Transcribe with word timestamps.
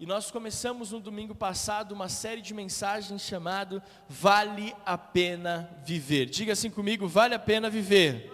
e 0.00 0.06
nós 0.06 0.30
começamos 0.30 0.92
no 0.92 1.00
domingo 1.00 1.34
passado 1.34 1.90
uma 1.92 2.08
série 2.08 2.40
de 2.40 2.54
mensagens 2.54 3.20
chamado 3.20 3.82
Vale 4.08 4.72
a 4.86 4.96
pena 4.96 5.76
viver. 5.84 6.26
Diga 6.26 6.52
assim 6.52 6.70
comigo, 6.70 7.08
vale 7.08 7.34
a 7.34 7.38
pena 7.38 7.68
viver. 7.68 8.32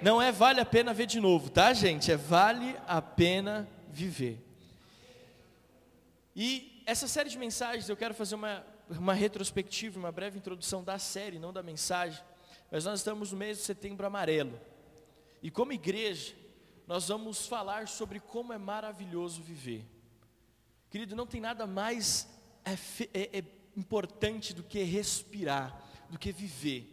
Não 0.00 0.22
é 0.22 0.30
vale 0.30 0.60
a 0.60 0.64
pena 0.64 0.94
ver 0.94 1.06
de 1.06 1.18
novo, 1.18 1.50
tá, 1.50 1.72
gente? 1.72 2.12
É 2.12 2.16
vale 2.16 2.76
a 2.86 3.02
pena 3.02 3.68
viver. 3.88 4.38
E 6.36 6.82
essa 6.86 7.08
série 7.08 7.28
de 7.28 7.38
mensagens 7.38 7.88
eu 7.88 7.96
quero 7.96 8.14
fazer 8.14 8.36
uma, 8.36 8.64
uma 8.90 9.14
retrospectiva, 9.14 9.98
uma 9.98 10.12
breve 10.12 10.38
introdução 10.38 10.84
da 10.84 10.96
série, 10.96 11.40
não 11.40 11.52
da 11.52 11.62
mensagem. 11.62 12.22
Mas 12.70 12.84
nós 12.84 13.00
estamos 13.00 13.32
no 13.32 13.38
mês 13.38 13.58
de 13.58 13.64
setembro 13.64 14.06
amarelo. 14.06 14.60
E 15.42 15.50
como 15.50 15.72
igreja, 15.72 16.34
nós 16.86 17.08
vamos 17.08 17.48
falar 17.48 17.88
sobre 17.88 18.20
como 18.20 18.52
é 18.52 18.58
maravilhoso 18.58 19.42
viver. 19.42 19.93
Querido, 20.94 21.16
não 21.16 21.26
tem 21.26 21.40
nada 21.40 21.66
mais 21.66 22.28
é, 22.64 22.74
é, 23.12 23.38
é 23.38 23.44
importante 23.76 24.54
do 24.54 24.62
que 24.62 24.80
respirar, 24.84 25.76
do 26.08 26.16
que 26.16 26.30
viver. 26.30 26.88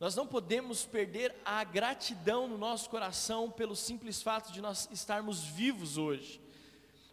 Nós 0.00 0.16
não 0.16 0.26
podemos 0.26 0.84
perder 0.84 1.36
a 1.44 1.62
gratidão 1.62 2.48
no 2.48 2.58
nosso 2.58 2.90
coração 2.90 3.48
pelo 3.48 3.76
simples 3.76 4.20
fato 4.20 4.52
de 4.52 4.60
nós 4.60 4.88
estarmos 4.90 5.44
vivos 5.44 5.96
hoje. 5.96 6.40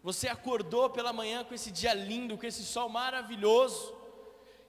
Você 0.02 0.26
acordou 0.26 0.90
pela 0.90 1.12
manhã 1.12 1.44
com 1.44 1.54
esse 1.54 1.70
dia 1.70 1.94
lindo, 1.94 2.36
com 2.36 2.46
esse 2.46 2.64
sol 2.64 2.88
maravilhoso. 2.88 3.94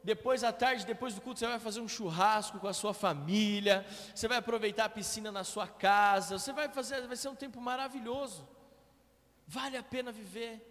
Depois 0.03 0.43
à 0.43 0.53
tarde, 0.53 0.85
depois 0.85 1.15
do 1.15 1.21
culto, 1.21 1.39
você 1.39 1.47
vai 1.47 1.57
fazer 1.57 1.81
um 1.81 1.87
churrasco 1.87 2.59
com 2.59 2.67
a 2.67 2.73
sua 2.73 2.93
família. 2.93 3.83
Você 4.13 4.27
vai 4.27 4.37
aproveitar 4.37 4.85
a 4.85 4.89
piscina 4.89 5.31
na 5.31 5.43
sua 5.43 5.67
casa. 5.67 6.37
Você 6.37 6.53
vai 6.53 6.69
fazer, 6.69 7.07
vai 7.07 7.17
ser 7.17 7.29
um 7.29 7.35
tempo 7.35 7.59
maravilhoso. 7.59 8.47
Vale 9.47 9.77
a 9.77 9.81
pena 9.81 10.11
viver. 10.11 10.68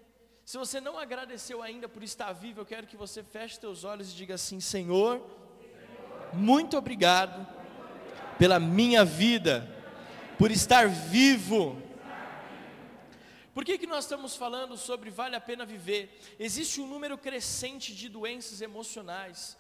Se 0.49 0.57
você 0.57 0.81
não 0.81 0.99
agradeceu 0.99 1.63
ainda 1.63 1.87
por 1.91 2.03
estar 2.03 2.33
vivo, 2.33 2.63
eu 2.63 2.65
quero 2.65 2.87
que 2.87 2.97
você 2.97 3.23
feche 3.23 3.61
seus 3.61 3.85
olhos 3.85 4.11
e 4.11 4.17
diga 4.17 4.37
assim: 4.37 4.61
Senhor, 4.61 5.21
muito 6.33 6.75
obrigado 6.75 7.47
pela 8.39 8.59
minha 8.59 9.05
vida, 9.05 9.69
por 10.39 10.51
estar 10.51 10.89
vivo. 10.89 11.77
Por 13.53 13.63
que, 13.63 13.77
que 13.77 13.87
nós 13.87 14.05
estamos 14.05 14.37
falando 14.37 14.75
sobre 14.79 15.11
vale 15.11 15.37
a 15.37 15.41
pena 15.49 15.67
viver? 15.67 16.19
Existe 16.39 16.81
um 16.81 16.87
número 16.87 17.19
crescente 17.19 17.95
de 17.95 18.09
doenças 18.09 18.63
emocionais. 18.63 19.55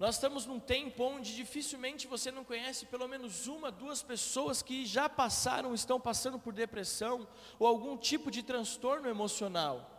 Nós 0.00 0.16
estamos 0.16 0.46
num 0.46 0.58
tempo 0.58 1.04
onde 1.04 1.32
dificilmente 1.32 2.08
você 2.08 2.32
não 2.32 2.42
conhece 2.42 2.86
pelo 2.86 3.06
menos 3.06 3.46
uma, 3.46 3.70
duas 3.70 4.02
pessoas 4.02 4.62
que 4.62 4.84
já 4.84 5.08
passaram, 5.08 5.72
estão 5.72 6.00
passando 6.00 6.40
por 6.40 6.52
depressão 6.52 7.24
ou 7.56 7.68
algum 7.68 7.96
tipo 7.96 8.32
de 8.32 8.42
transtorno 8.42 9.08
emocional 9.08 9.91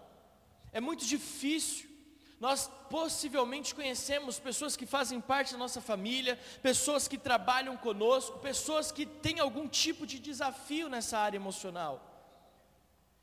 é 0.74 0.82
muito 0.82 1.06
difícil. 1.06 1.94
Nós 2.40 2.70
possivelmente 2.90 3.74
conhecemos 3.74 4.38
pessoas 4.38 4.76
que 4.76 4.86
fazem 4.86 5.22
parte 5.22 5.54
da 5.54 5.58
nossa 5.58 5.80
família, 5.80 6.38
pessoas 6.62 7.08
que 7.08 7.18
trabalham 7.18 7.78
conosco, 7.78 8.40
pessoas 8.40 8.92
que 8.92 9.06
têm 9.06 9.40
algum 9.40 9.66
tipo 9.66 10.06
de 10.06 10.20
desafio 10.20 10.90
nessa 10.90 11.18
área 11.18 11.38
emocional. 11.38 12.10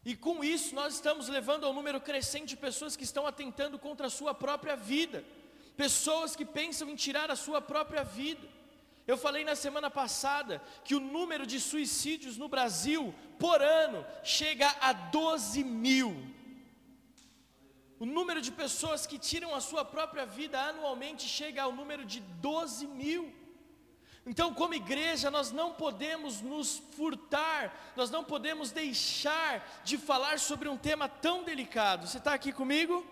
E 0.03 0.17
com 0.17 0.43
isso 0.43 0.75
nós 0.75 0.95
estamos 0.95 1.29
levando 1.29 1.67
ao 1.67 1.75
número 1.75 2.01
crescente 2.01 2.49
de 2.51 2.57
pessoas 2.57 2.97
que 2.97 3.05
estão 3.05 3.27
atentando 3.27 3.79
contra 3.79 4.07
a 4.07 4.11
sua 4.11 4.33
própria 4.33 4.75
vida, 4.75 5.23
pessoas 5.77 6.35
que 6.35 6.45
pensam 6.45 6.89
em 6.89 6.97
tirar 6.97 7.31
a 7.31 7.37
sua 7.37 7.61
própria 7.61 8.03
vida. 8.03 8.49
Eu 9.07 9.19
falei 9.19 9.45
na 9.45 9.57
semana 9.57 9.91
passada 9.91 10.63
que 10.85 10.95
o 10.95 11.01
número 11.01 11.45
de 11.47 11.61
suicídios 11.61 12.39
no 12.39 12.49
Brasil 12.49 13.15
por 13.39 13.61
ano 13.61 14.07
chega 14.23 14.75
a 14.81 14.93
12 14.93 15.63
mil. 15.65 16.40
O 18.01 18.07
número 18.07 18.41
de 18.41 18.51
pessoas 18.51 19.07
que 19.07 19.19
tiram 19.19 19.55
a 19.55 19.61
sua 19.61 19.85
própria 19.85 20.25
vida 20.25 20.59
anualmente 20.59 21.29
chega 21.29 21.63
ao 21.63 21.71
número 21.71 22.03
de 22.03 22.21
12 22.21 22.87
mil. 22.87 23.31
Então, 24.25 24.55
como 24.55 24.73
igreja, 24.73 25.31
nós 25.31 25.53
não 25.53 25.75
podemos 25.75 26.41
nos 26.41 26.83
furtar, 26.97 27.93
nós 27.95 28.11
não 28.11 28.25
podemos 28.25 28.71
deixar 28.71 29.83
de 29.85 29.99
falar 29.99 30.39
sobre 30.39 30.67
um 30.67 30.79
tema 30.79 31.11
tão 31.11 31.45
delicado. 31.45 32.07
Você 32.07 32.17
está 32.17 32.33
aqui 32.33 32.53
comigo? 32.53 33.05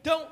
Então, 0.00 0.28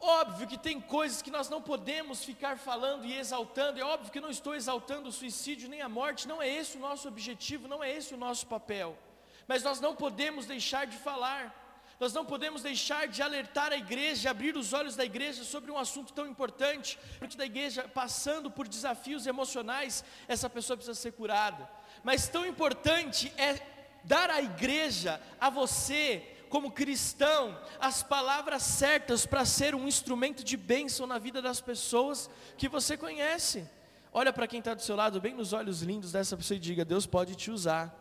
óbvio 0.00 0.48
que 0.48 0.58
tem 0.58 0.80
coisas 0.80 1.22
que 1.22 1.30
nós 1.30 1.48
não 1.48 1.62
podemos 1.62 2.24
ficar 2.24 2.58
falando 2.58 3.04
e 3.04 3.16
exaltando, 3.16 3.78
é 3.78 3.84
óbvio 3.84 4.10
que 4.10 4.20
não 4.20 4.30
estou 4.30 4.56
exaltando 4.56 5.08
o 5.08 5.12
suicídio 5.12 5.68
nem 5.68 5.82
a 5.82 5.88
morte, 5.88 6.26
não 6.26 6.42
é 6.42 6.48
esse 6.48 6.76
o 6.76 6.80
nosso 6.80 7.06
objetivo, 7.06 7.68
não 7.68 7.84
é 7.84 7.92
esse 7.92 8.12
o 8.12 8.18
nosso 8.18 8.44
papel, 8.48 8.98
mas 9.46 9.62
nós 9.62 9.78
não 9.78 9.94
podemos 9.94 10.46
deixar 10.46 10.84
de 10.84 10.96
falar. 10.96 11.65
Nós 11.98 12.12
não 12.12 12.26
podemos 12.26 12.62
deixar 12.62 13.08
de 13.08 13.22
alertar 13.22 13.72
a 13.72 13.76
igreja, 13.76 14.30
abrir 14.30 14.54
os 14.56 14.72
olhos 14.74 14.96
da 14.96 15.04
igreja 15.04 15.44
sobre 15.44 15.70
um 15.70 15.78
assunto 15.78 16.12
tão 16.12 16.26
importante, 16.26 16.98
porque 17.18 17.36
da 17.36 17.46
igreja 17.46 17.88
passando 17.88 18.50
por 18.50 18.68
desafios 18.68 19.26
emocionais, 19.26 20.04
essa 20.28 20.50
pessoa 20.50 20.76
precisa 20.76 20.94
ser 20.94 21.12
curada. 21.12 21.68
Mas 22.04 22.28
tão 22.28 22.44
importante 22.44 23.32
é 23.38 23.60
dar 24.04 24.30
à 24.30 24.42
igreja, 24.42 25.20
a 25.40 25.48
você, 25.48 26.22
como 26.50 26.70
cristão, 26.70 27.58
as 27.80 28.02
palavras 28.02 28.62
certas 28.62 29.24
para 29.24 29.46
ser 29.46 29.74
um 29.74 29.88
instrumento 29.88 30.44
de 30.44 30.56
bênção 30.56 31.06
na 31.06 31.18
vida 31.18 31.40
das 31.40 31.62
pessoas 31.62 32.28
que 32.58 32.68
você 32.68 32.96
conhece. 32.96 33.66
Olha 34.12 34.32
para 34.32 34.46
quem 34.46 34.58
está 34.58 34.74
do 34.74 34.82
seu 34.82 34.96
lado, 34.96 35.20
bem 35.20 35.34
nos 35.34 35.52
olhos 35.54 35.80
lindos 35.82 36.12
dessa 36.12 36.36
pessoa 36.36 36.56
e 36.56 36.60
diga: 36.60 36.84
Deus 36.84 37.06
pode 37.06 37.34
te 37.34 37.50
usar. 37.50 37.94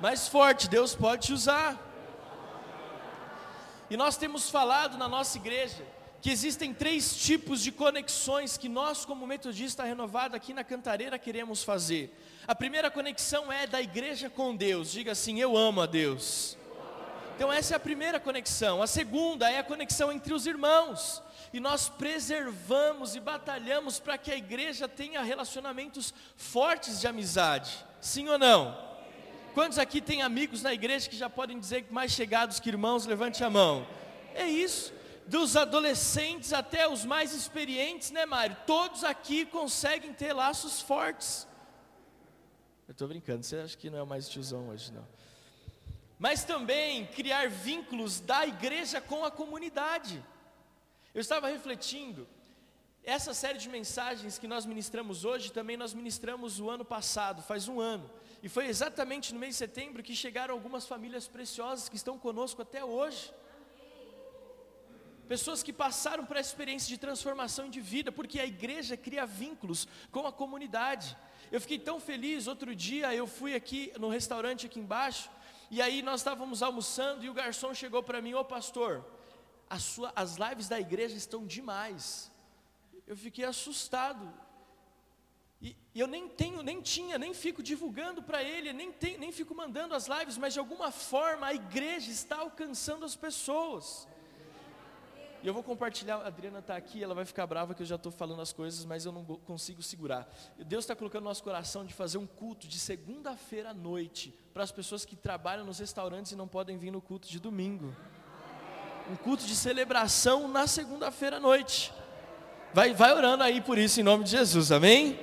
Mais 0.00 0.26
forte, 0.26 0.68
Deus 0.68 0.94
pode 0.94 1.26
te 1.26 1.32
usar. 1.34 1.89
E 3.90 3.96
nós 3.96 4.16
temos 4.16 4.48
falado 4.48 4.96
na 4.96 5.08
nossa 5.08 5.36
igreja 5.36 5.84
que 6.22 6.30
existem 6.30 6.72
três 6.72 7.16
tipos 7.16 7.60
de 7.60 7.72
conexões 7.72 8.56
que 8.56 8.68
nós, 8.68 9.04
como 9.04 9.26
metodista 9.26 9.82
renovado 9.82 10.36
aqui 10.36 10.54
na 10.54 10.62
Cantareira, 10.62 11.18
queremos 11.18 11.64
fazer. 11.64 12.16
A 12.46 12.54
primeira 12.54 12.90
conexão 12.90 13.50
é 13.50 13.66
da 13.66 13.80
igreja 13.80 14.30
com 14.30 14.54
Deus. 14.54 14.92
Diga 14.92 15.12
assim: 15.12 15.40
Eu 15.40 15.56
amo 15.56 15.80
a 15.80 15.86
Deus. 15.86 16.56
Então, 17.34 17.50
essa 17.50 17.74
é 17.74 17.76
a 17.76 17.80
primeira 17.80 18.20
conexão. 18.20 18.82
A 18.82 18.86
segunda 18.86 19.50
é 19.50 19.58
a 19.58 19.64
conexão 19.64 20.12
entre 20.12 20.34
os 20.34 20.46
irmãos. 20.46 21.22
E 21.52 21.58
nós 21.58 21.88
preservamos 21.88 23.16
e 23.16 23.20
batalhamos 23.20 23.98
para 23.98 24.18
que 24.18 24.30
a 24.30 24.36
igreja 24.36 24.86
tenha 24.86 25.22
relacionamentos 25.22 26.14
fortes 26.36 27.00
de 27.00 27.08
amizade. 27.08 27.84
Sim 28.00 28.28
ou 28.28 28.38
não? 28.38 28.89
Quantos 29.54 29.78
aqui 29.78 30.00
têm 30.00 30.22
amigos 30.22 30.62
na 30.62 30.72
igreja 30.72 31.08
que 31.08 31.16
já 31.16 31.28
podem 31.28 31.58
dizer 31.58 31.86
mais 31.90 32.12
chegados 32.12 32.60
que 32.60 32.68
irmãos? 32.68 33.06
Levante 33.06 33.42
a 33.42 33.50
mão. 33.50 33.86
É 34.34 34.46
isso. 34.46 34.92
Dos 35.26 35.56
adolescentes 35.56 36.52
até 36.52 36.88
os 36.88 37.04
mais 37.04 37.32
experientes, 37.32 38.10
né, 38.10 38.26
Mário? 38.26 38.56
Todos 38.66 39.04
aqui 39.04 39.44
conseguem 39.44 40.12
ter 40.12 40.32
laços 40.32 40.80
fortes. 40.80 41.46
Eu 42.86 42.92
estou 42.92 43.08
brincando, 43.08 43.44
você 43.44 43.56
acha 43.56 43.76
que 43.76 43.90
não 43.90 43.98
é 43.98 44.04
mais 44.04 44.28
tiozão 44.28 44.68
hoje, 44.68 44.92
não. 44.92 45.06
Mas 46.18 46.44
também 46.44 47.06
criar 47.06 47.48
vínculos 47.48 48.20
da 48.20 48.46
igreja 48.46 49.00
com 49.00 49.24
a 49.24 49.30
comunidade. 49.30 50.22
Eu 51.14 51.20
estava 51.20 51.48
refletindo, 51.48 52.28
essa 53.04 53.32
série 53.32 53.58
de 53.58 53.68
mensagens 53.68 54.38
que 54.38 54.46
nós 54.46 54.66
ministramos 54.66 55.24
hoje, 55.24 55.50
também 55.50 55.76
nós 55.76 55.94
ministramos 55.94 56.60
o 56.60 56.68
ano 56.68 56.84
passado, 56.84 57.42
faz 57.42 57.66
um 57.66 57.80
ano. 57.80 58.10
E 58.42 58.48
foi 58.48 58.66
exatamente 58.66 59.32
no 59.32 59.40
mês 59.40 59.54
de 59.54 59.58
setembro 59.58 60.02
que 60.02 60.14
chegaram 60.14 60.54
algumas 60.54 60.86
famílias 60.86 61.26
preciosas 61.26 61.88
que 61.88 61.96
estão 61.96 62.18
conosco 62.18 62.62
até 62.62 62.84
hoje. 62.84 63.32
Pessoas 65.28 65.62
que 65.62 65.72
passaram 65.72 66.26
por 66.26 66.36
essa 66.36 66.50
experiência 66.50 66.88
de 66.88 66.98
transformação 66.98 67.70
de 67.70 67.80
vida, 67.80 68.10
porque 68.10 68.40
a 68.40 68.46
igreja 68.46 68.96
cria 68.96 69.24
vínculos 69.24 69.86
com 70.10 70.26
a 70.26 70.32
comunidade. 70.32 71.16
Eu 71.52 71.60
fiquei 71.60 71.78
tão 71.78 72.00
feliz, 72.00 72.46
outro 72.46 72.74
dia 72.74 73.14
eu 73.14 73.26
fui 73.26 73.54
aqui 73.54 73.92
no 73.98 74.08
restaurante 74.08 74.66
aqui 74.66 74.78
embaixo, 74.78 75.30
e 75.70 75.80
aí 75.80 76.02
nós 76.02 76.20
estávamos 76.20 76.62
almoçando 76.62 77.24
e 77.24 77.30
o 77.30 77.34
garçom 77.34 77.72
chegou 77.72 78.02
para 78.02 78.20
mim, 78.20 78.34
ô 78.34 78.44
pastor, 78.44 79.04
sua, 79.78 80.12
as 80.16 80.36
lives 80.36 80.68
da 80.68 80.80
igreja 80.80 81.16
estão 81.16 81.46
demais. 81.46 82.29
Eu 83.10 83.16
fiquei 83.16 83.44
assustado. 83.44 84.32
E, 85.60 85.76
e 85.92 85.98
eu 85.98 86.06
nem 86.06 86.28
tenho, 86.28 86.62
nem 86.62 86.80
tinha, 86.80 87.18
nem 87.18 87.34
fico 87.34 87.60
divulgando 87.60 88.22
para 88.22 88.40
ele, 88.40 88.72
nem, 88.72 88.92
tem, 88.92 89.18
nem 89.18 89.32
fico 89.32 89.52
mandando 89.52 89.96
as 89.96 90.06
lives, 90.06 90.38
mas 90.38 90.52
de 90.52 90.60
alguma 90.60 90.92
forma 90.92 91.48
a 91.48 91.52
igreja 91.52 92.08
está 92.08 92.36
alcançando 92.36 93.04
as 93.04 93.16
pessoas. 93.16 94.06
E 95.42 95.46
eu 95.48 95.52
vou 95.52 95.64
compartilhar, 95.64 96.18
a 96.18 96.28
Adriana 96.28 96.60
está 96.60 96.76
aqui, 96.76 97.02
ela 97.02 97.12
vai 97.12 97.24
ficar 97.24 97.48
brava 97.48 97.74
que 97.74 97.82
eu 97.82 97.86
já 97.86 97.96
estou 97.96 98.12
falando 98.12 98.42
as 98.42 98.52
coisas, 98.52 98.84
mas 98.84 99.04
eu 99.04 99.10
não 99.10 99.24
consigo 99.24 99.82
segurar. 99.82 100.32
Deus 100.56 100.84
está 100.84 100.94
colocando 100.94 101.24
no 101.24 101.30
nosso 101.30 101.42
coração 101.42 101.84
de 101.84 101.92
fazer 101.92 102.16
um 102.18 102.28
culto 102.28 102.68
de 102.68 102.78
segunda-feira 102.78 103.70
à 103.70 103.74
noite, 103.74 104.32
para 104.54 104.62
as 104.62 104.70
pessoas 104.70 105.04
que 105.04 105.16
trabalham 105.16 105.64
nos 105.64 105.80
restaurantes 105.80 106.30
e 106.30 106.36
não 106.36 106.46
podem 106.46 106.78
vir 106.78 106.92
no 106.92 107.02
culto 107.02 107.26
de 107.28 107.40
domingo. 107.40 107.92
Um 109.10 109.16
culto 109.16 109.44
de 109.44 109.56
celebração 109.56 110.46
na 110.46 110.68
segunda-feira 110.68 111.38
à 111.38 111.40
noite. 111.40 111.92
Vai, 112.72 112.94
vai 112.94 113.12
orando 113.12 113.42
aí 113.42 113.60
por 113.60 113.76
isso 113.78 113.98
em 113.98 114.04
nome 114.04 114.22
de 114.22 114.30
Jesus, 114.30 114.70
amém? 114.70 115.18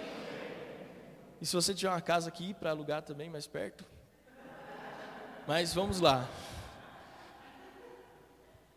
E 1.40 1.46
se 1.46 1.56
você 1.56 1.74
tiver 1.74 1.90
uma 1.90 2.02
casa 2.02 2.28
aqui 2.28 2.54
para 2.54 2.72
alugar 2.72 3.02
também 3.02 3.30
mais 3.30 3.48
perto, 3.48 3.86
Mas 5.48 5.74
vamos 5.74 6.02
lá. 6.02 6.28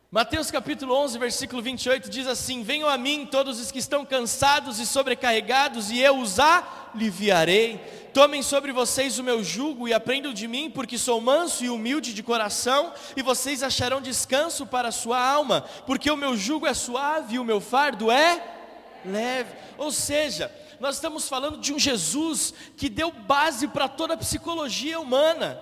Mateus 0.09 0.53
capítulo 0.53 0.95
11, 0.95 1.19
versículo 1.19 1.61
28 1.61 2.09
diz 2.09 2.29
assim: 2.29 2.63
Venham 2.63 2.89
a 2.89 2.97
mim 2.97 3.27
todos 3.29 3.59
os 3.59 3.73
que 3.73 3.81
estão 3.81 4.05
cansados 4.05 4.79
e 4.79 4.87
sobrecarregados, 4.87 5.91
e 5.91 5.99
eu 5.99 6.19
os 6.19 6.39
aliviarei. 6.39 7.79
Tomem 8.15 8.41
sobre 8.41 8.71
vocês 8.71 9.19
o 9.19 9.25
meu 9.25 9.43
jugo 9.43 9.89
e 9.89 9.95
aprendam 9.95 10.33
de 10.33 10.47
mim, 10.47 10.71
porque 10.71 10.97
sou 10.97 11.21
manso 11.21 11.65
e 11.65 11.71
humilde 11.71 12.15
de 12.15 12.23
coração, 12.23 12.93
e 13.17 13.23
vocês 13.23 13.65
acharão 13.65 14.01
descanso 14.01 14.65
para 14.65 14.89
a 14.89 14.93
sua 14.93 15.21
alma, 15.21 15.63
porque 15.87 16.09
o 16.09 16.17
meu 16.17 16.37
jugo 16.37 16.69
é 16.69 16.75
suave 16.75 17.35
e 17.35 17.39
o 17.41 17.45
meu 17.45 17.61
fardo 17.61 18.13
é 18.13 18.60
leve. 19.05 19.55
Ou 19.79 19.91
seja, 19.91 20.53
nós 20.79 20.97
estamos 20.97 21.29
falando 21.29 21.59
de 21.59 21.73
um 21.73 21.79
Jesus 21.79 22.55
que 22.77 22.89
deu 22.89 23.11
base 23.11 23.69
para 23.69 23.89
toda 23.89 24.15
a 24.15 24.17
psicologia 24.17 24.99
humana. 24.99 25.61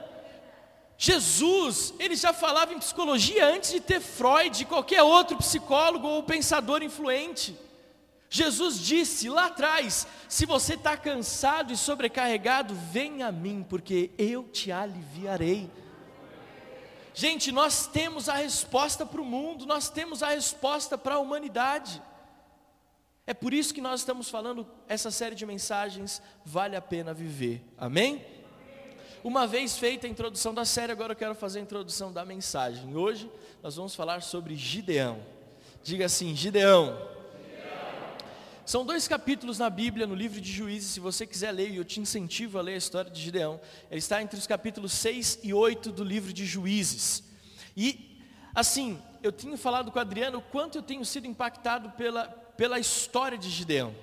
Jesus, 0.96 1.94
ele 1.98 2.16
já 2.16 2.32
falava 2.32 2.74
em 2.74 2.78
psicologia 2.78 3.46
antes 3.46 3.70
de 3.70 3.80
ter 3.80 4.00
Freud 4.00 4.64
qualquer 4.64 5.02
outro 5.02 5.36
psicólogo 5.36 6.08
ou 6.08 6.22
pensador 6.22 6.82
influente. 6.82 7.56
Jesus 8.30 8.78
disse 8.80 9.28
lá 9.28 9.46
atrás: 9.46 10.06
se 10.28 10.44
você 10.44 10.74
está 10.74 10.96
cansado 10.96 11.72
e 11.72 11.76
sobrecarregado, 11.76 12.74
venha 12.74 13.28
a 13.28 13.32
mim, 13.32 13.64
porque 13.68 14.10
eu 14.18 14.44
te 14.44 14.70
aliviarei. 14.70 15.70
Gente, 17.14 17.50
nós 17.50 17.86
temos 17.86 18.28
a 18.28 18.34
resposta 18.34 19.04
para 19.04 19.20
o 19.20 19.24
mundo, 19.24 19.66
nós 19.66 19.88
temos 19.88 20.22
a 20.22 20.28
resposta 20.28 20.96
para 20.96 21.16
a 21.16 21.18
humanidade. 21.18 22.02
É 23.28 23.34
por 23.34 23.52
isso 23.52 23.74
que 23.74 23.82
nós 23.82 24.00
estamos 24.00 24.30
falando 24.30 24.66
essa 24.88 25.10
série 25.10 25.34
de 25.34 25.44
mensagens, 25.44 26.22
vale 26.46 26.74
a 26.74 26.80
pena 26.80 27.12
viver. 27.12 27.62
Amém? 27.76 28.24
Uma 29.22 29.46
vez 29.46 29.76
feita 29.76 30.06
a 30.06 30.10
introdução 30.10 30.54
da 30.54 30.64
série, 30.64 30.92
agora 30.92 31.12
eu 31.12 31.16
quero 31.16 31.34
fazer 31.34 31.58
a 31.58 31.62
introdução 31.62 32.10
da 32.10 32.24
mensagem. 32.24 32.96
Hoje 32.96 33.30
nós 33.62 33.76
vamos 33.76 33.94
falar 33.94 34.22
sobre 34.22 34.56
Gideão. 34.56 35.20
Diga 35.82 36.06
assim: 36.06 36.34
Gideão. 36.34 36.98
São 38.64 38.82
dois 38.82 39.06
capítulos 39.06 39.58
na 39.58 39.68
Bíblia, 39.68 40.06
no 40.06 40.14
livro 40.14 40.40
de 40.40 40.50
Juízes, 40.50 40.92
se 40.92 40.98
você 40.98 41.26
quiser 41.26 41.52
ler, 41.52 41.70
e 41.70 41.76
eu 41.76 41.84
te 41.84 42.00
incentivo 42.00 42.58
a 42.58 42.62
ler 42.62 42.72
a 42.72 42.78
história 42.78 43.10
de 43.10 43.20
Gideão. 43.20 43.60
Ele 43.90 43.98
está 43.98 44.22
entre 44.22 44.38
os 44.38 44.46
capítulos 44.46 44.92
6 44.92 45.40
e 45.42 45.52
8 45.52 45.92
do 45.92 46.02
livro 46.02 46.32
de 46.32 46.46
Juízes. 46.46 47.22
E, 47.76 48.22
assim, 48.54 48.98
eu 49.22 49.30
tinha 49.30 49.58
falado 49.58 49.92
com 49.92 49.98
o 49.98 50.00
Adriano 50.00 50.38
o 50.38 50.42
quanto 50.42 50.78
eu 50.78 50.82
tenho 50.82 51.04
sido 51.04 51.26
impactado 51.26 51.90
pela, 51.90 52.47
pela 52.58 52.80
história 52.80 53.38
de 53.38 53.48
Gideão. 53.48 53.94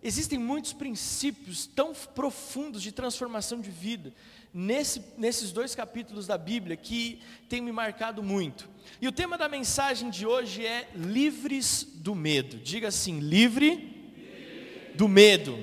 Existem 0.00 0.38
muitos 0.38 0.72
princípios 0.72 1.66
tão 1.66 1.92
profundos 1.92 2.80
de 2.80 2.92
transformação 2.92 3.60
de 3.60 3.70
vida 3.70 4.12
nesse, 4.54 5.02
nesses 5.18 5.50
dois 5.50 5.74
capítulos 5.74 6.26
da 6.26 6.38
Bíblia 6.38 6.76
que 6.76 7.20
tem 7.48 7.60
me 7.60 7.72
marcado 7.72 8.22
muito. 8.22 8.68
E 9.00 9.08
o 9.08 9.12
tema 9.12 9.36
da 9.36 9.48
mensagem 9.48 10.10
de 10.10 10.24
hoje 10.24 10.64
é 10.64 10.88
livres 10.94 11.82
do 11.82 12.14
medo. 12.14 12.56
Diga 12.58 12.86
assim: 12.88 13.18
livre, 13.18 14.12
do 14.94 15.08
medo. 15.08 15.58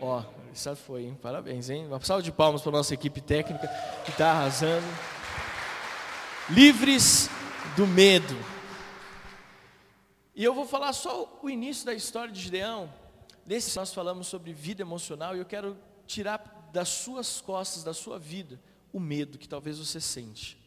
Ó, 0.00 0.20
oh, 0.20 0.52
isso 0.52 0.74
foi, 0.76 1.04
hein? 1.04 1.18
Parabéns, 1.20 1.68
hein? 1.68 1.86
Uma 1.86 2.00
salva 2.00 2.22
de 2.22 2.32
palmas 2.32 2.62
para 2.62 2.70
a 2.70 2.76
nossa 2.78 2.94
equipe 2.94 3.20
técnica 3.20 3.68
que 4.04 4.10
está 4.10 4.30
arrasando. 4.30 4.86
Livres 6.48 7.28
do 7.76 7.86
medo. 7.86 8.57
E 10.38 10.42
eu 10.44 10.54
vou 10.54 10.64
falar 10.64 10.94
só 10.94 11.38
o 11.42 11.50
início 11.50 11.84
da 11.84 11.92
história 11.92 12.32
de 12.32 12.40
Gideão 12.40 12.90
Nesse 13.48 13.74
nós 13.78 13.94
falamos 13.94 14.26
sobre 14.26 14.52
vida 14.52 14.82
emocional 14.82 15.34
e 15.34 15.38
eu 15.38 15.46
quero 15.46 15.74
tirar 16.06 16.68
das 16.70 16.90
suas 16.90 17.40
costas, 17.40 17.82
da 17.82 17.94
sua 17.94 18.18
vida, 18.18 18.60
o 18.92 19.00
medo 19.00 19.38
que 19.38 19.48
talvez 19.48 19.78
você 19.78 19.98
sente. 20.02 20.58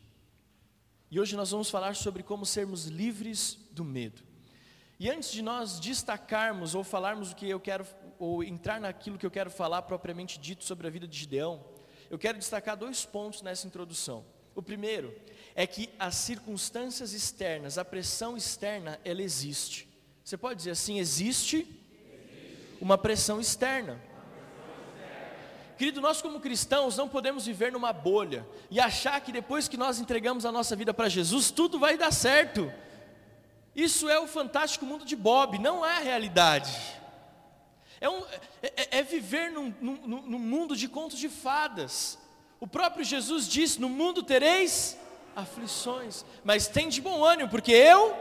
E 1.12 1.20
hoje 1.20 1.36
nós 1.36 1.52
vamos 1.52 1.70
falar 1.70 1.96
sobre 1.96 2.24
como 2.24 2.44
sermos 2.44 2.88
livres 2.88 3.60
do 3.70 3.86
medo. 3.86 4.24
E 5.00 5.12
antes 5.12 5.32
de 5.32 5.44
nós 5.44 5.80
destacarmos 5.80 6.74
ou 6.74 6.84
falarmos 6.84 7.34
o 7.34 7.36
que 7.36 7.48
eu 7.48 7.60
quero, 7.60 7.86
ou 8.18 8.44
entrar 8.44 8.82
naquilo 8.82 9.20
que 9.20 9.28
eu 9.28 9.32
quero 9.32 9.52
falar 9.52 9.84
propriamente 9.84 10.40
dito 10.40 10.64
sobre 10.64 10.88
a 10.88 10.90
vida 10.90 11.08
de 11.08 11.20
Gideão, 11.20 11.64
eu 12.10 12.18
quero 12.18 12.40
destacar 12.40 12.76
dois 12.76 13.06
pontos 13.06 13.44
nessa 13.44 13.68
introdução. 13.68 14.26
O 14.56 14.64
primeiro 14.64 15.16
é 15.56 15.68
que 15.68 15.90
as 16.00 16.16
circunstâncias 16.16 17.14
externas, 17.14 17.78
a 17.78 17.86
pressão 17.86 18.38
externa, 18.38 19.00
ela 19.04 19.22
existe. 19.22 19.88
Você 20.24 20.38
pode 20.38 20.56
dizer 20.58 20.72
assim: 20.72 21.00
existe 21.00 21.68
uma 22.80 22.98
pressão 22.98 23.40
externa. 23.40 24.02
Querido, 25.78 26.00
nós 26.00 26.22
como 26.22 26.40
cristãos 26.40 26.96
não 26.96 27.10
podemos 27.10 27.46
viver 27.48 27.72
numa 27.72 27.92
bolha 27.92 28.48
e 28.70 28.80
achar 28.80 29.20
que 29.20 29.32
depois 29.32 29.68
que 29.68 29.78
nós 29.78 30.00
entregamos 30.00 30.46
a 30.46 30.52
nossa 30.52 30.76
vida 30.76 30.94
para 30.94 31.10
Jesus, 31.10 31.50
tudo 31.50 31.80
vai 31.80 31.98
dar 31.98 32.12
certo. 32.12 32.72
Isso 33.76 34.08
é 34.08 34.20
o 34.20 34.28
fantástico 34.28 34.86
mundo 34.86 35.06
de 35.06 35.16
Bob, 35.16 35.58
não 35.58 35.84
é 35.84 35.98
a 35.98 36.02
realidade. 36.02 36.72
É, 38.00 38.08
um, 38.10 38.24
é, 38.62 38.74
é, 38.76 39.00
é 39.00 39.04
viver 39.04 39.52
num, 39.52 39.74
num, 39.82 40.22
num 40.22 40.40
mundo 40.40 40.76
de 40.76 40.88
contos 40.88 41.18
de 41.18 41.30
fadas. 41.30 42.18
O 42.60 42.68
próprio 42.68 43.04
Jesus 43.04 43.48
disse: 43.48 43.82
No 43.82 43.90
mundo 43.90 44.22
tereis 44.22 44.98
aflições, 45.36 46.26
mas 46.44 46.68
tem 46.68 46.90
de 46.90 47.02
bom 47.02 47.24
ânimo, 47.24 47.50
porque 47.50 47.72
eu, 47.72 48.16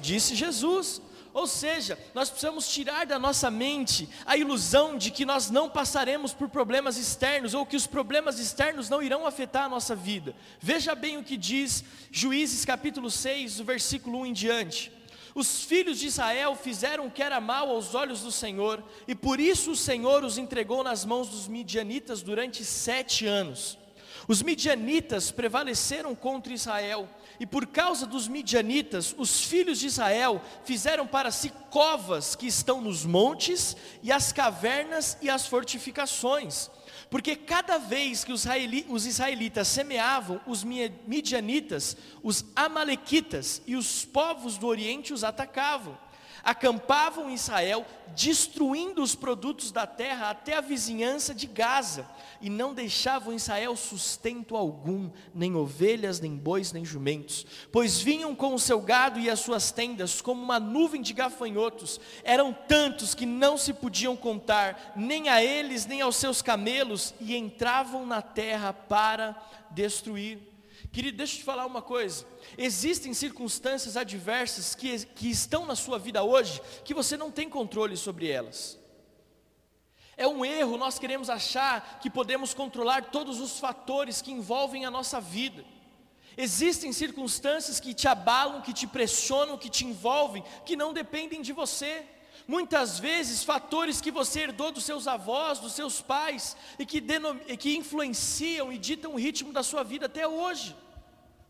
disse 0.00 0.34
Jesus, 0.34 1.00
ou 1.34 1.46
seja, 1.46 1.98
nós 2.14 2.28
precisamos 2.28 2.68
tirar 2.68 3.06
da 3.06 3.18
nossa 3.18 3.50
mente 3.50 4.08
a 4.26 4.36
ilusão 4.36 4.98
de 4.98 5.10
que 5.10 5.24
nós 5.24 5.50
não 5.50 5.68
passaremos 5.68 6.34
por 6.34 6.48
problemas 6.48 6.98
externos 6.98 7.54
ou 7.54 7.64
que 7.64 7.76
os 7.76 7.86
problemas 7.86 8.38
externos 8.38 8.90
não 8.90 9.02
irão 9.02 9.26
afetar 9.26 9.64
a 9.64 9.68
nossa 9.68 9.96
vida. 9.96 10.34
Veja 10.60 10.94
bem 10.94 11.16
o 11.16 11.24
que 11.24 11.38
diz 11.38 11.82
Juízes 12.10 12.66
capítulo 12.66 13.10
6, 13.10 13.56
do 13.56 13.64
versículo 13.64 14.20
1 14.20 14.26
em 14.26 14.32
diante. 14.34 14.92
Os 15.34 15.64
filhos 15.64 15.98
de 15.98 16.06
Israel 16.06 16.54
fizeram 16.54 17.06
o 17.06 17.10
que 17.10 17.22
era 17.22 17.40
mal 17.40 17.70
aos 17.70 17.94
olhos 17.94 18.20
do 18.20 18.30
Senhor, 18.30 18.84
e 19.08 19.14
por 19.14 19.40
isso 19.40 19.70
o 19.70 19.76
Senhor 19.76 20.24
os 20.24 20.36
entregou 20.36 20.84
nas 20.84 21.06
mãos 21.06 21.28
dos 21.28 21.48
midianitas 21.48 22.20
durante 22.20 22.62
sete 22.62 23.26
anos. 23.26 23.78
Os 24.28 24.42
midianitas 24.42 25.30
prevaleceram 25.30 26.14
contra 26.14 26.52
Israel, 26.52 27.08
e 27.40 27.46
por 27.46 27.66
causa 27.66 28.06
dos 28.06 28.28
midianitas, 28.28 29.14
os 29.18 29.40
filhos 29.44 29.78
de 29.78 29.86
Israel 29.86 30.40
fizeram 30.64 31.06
para 31.06 31.30
si 31.30 31.50
covas 31.70 32.36
que 32.36 32.46
estão 32.46 32.80
nos 32.80 33.04
montes, 33.04 33.76
e 34.02 34.12
as 34.12 34.32
cavernas 34.32 35.16
e 35.20 35.28
as 35.28 35.46
fortificações. 35.46 36.70
Porque 37.10 37.36
cada 37.36 37.78
vez 37.78 38.24
que 38.24 38.32
os 38.32 39.06
israelitas 39.06 39.68
semeavam, 39.68 40.40
os 40.46 40.64
midianitas, 40.64 41.96
os 42.22 42.44
amalequitas 42.54 43.60
e 43.66 43.76
os 43.76 44.04
povos 44.04 44.56
do 44.56 44.66
Oriente 44.66 45.12
os 45.12 45.24
atacavam 45.24 45.98
acampavam 46.44 47.30
em 47.30 47.34
Israel, 47.34 47.86
destruindo 48.14 49.02
os 49.02 49.14
produtos 49.14 49.72
da 49.72 49.86
terra 49.86 50.30
até 50.30 50.56
a 50.56 50.60
vizinhança 50.60 51.34
de 51.34 51.46
Gaza, 51.46 52.08
e 52.40 52.50
não 52.50 52.74
deixavam 52.74 53.32
Israel 53.32 53.76
sustento 53.76 54.56
algum, 54.56 55.10
nem 55.34 55.54
ovelhas, 55.54 56.20
nem 56.20 56.36
bois, 56.36 56.72
nem 56.72 56.84
jumentos, 56.84 57.46
pois 57.70 58.00
vinham 58.00 58.34
com 58.34 58.54
o 58.54 58.58
seu 58.58 58.80
gado 58.80 59.18
e 59.18 59.30
as 59.30 59.40
suas 59.40 59.70
tendas 59.70 60.20
como 60.20 60.42
uma 60.42 60.60
nuvem 60.60 61.00
de 61.00 61.12
gafanhotos, 61.12 62.00
eram 62.22 62.52
tantos 62.52 63.14
que 63.14 63.24
não 63.24 63.56
se 63.56 63.72
podiam 63.72 64.16
contar, 64.16 64.92
nem 64.96 65.28
a 65.28 65.42
eles, 65.42 65.86
nem 65.86 66.00
aos 66.00 66.16
seus 66.16 66.42
camelos, 66.42 67.14
e 67.20 67.36
entravam 67.36 68.04
na 68.04 68.20
terra 68.20 68.72
para 68.72 69.40
destruir. 69.70 70.51
Querido, 70.92 71.16
deixa 71.16 71.36
eu 71.36 71.38
te 71.38 71.44
falar 71.44 71.64
uma 71.64 71.80
coisa. 71.80 72.26
Existem 72.58 73.14
circunstâncias 73.14 73.96
adversas 73.96 74.74
que, 74.74 75.06
que 75.06 75.30
estão 75.30 75.64
na 75.64 75.74
sua 75.74 75.98
vida 75.98 76.22
hoje 76.22 76.60
que 76.84 76.92
você 76.92 77.16
não 77.16 77.30
tem 77.30 77.48
controle 77.48 77.96
sobre 77.96 78.28
elas. 78.28 78.78
É 80.18 80.28
um 80.28 80.44
erro 80.44 80.76
nós 80.76 80.98
queremos 80.98 81.30
achar 81.30 81.98
que 81.98 82.10
podemos 82.10 82.52
controlar 82.52 83.06
todos 83.06 83.40
os 83.40 83.58
fatores 83.58 84.20
que 84.20 84.30
envolvem 84.30 84.84
a 84.84 84.90
nossa 84.90 85.18
vida. 85.18 85.64
Existem 86.36 86.92
circunstâncias 86.92 87.80
que 87.80 87.94
te 87.94 88.06
abalam, 88.06 88.60
que 88.60 88.74
te 88.74 88.86
pressionam, 88.86 89.56
que 89.56 89.70
te 89.70 89.86
envolvem, 89.86 90.44
que 90.66 90.76
não 90.76 90.92
dependem 90.92 91.40
de 91.40 91.54
você. 91.54 92.04
Muitas 92.46 92.98
vezes, 92.98 93.44
fatores 93.44 94.00
que 94.00 94.10
você 94.10 94.40
herdou 94.40 94.72
dos 94.72 94.84
seus 94.84 95.06
avós, 95.06 95.58
dos 95.58 95.72
seus 95.72 96.02
pais, 96.02 96.54
e 96.78 96.84
que, 96.84 97.02
e 97.46 97.56
que 97.56 97.76
influenciam 97.76 98.70
e 98.70 98.76
ditam 98.76 99.12
o 99.12 99.18
ritmo 99.18 99.52
da 99.52 99.62
sua 99.62 99.82
vida 99.82 100.06
até 100.06 100.28
hoje. 100.28 100.76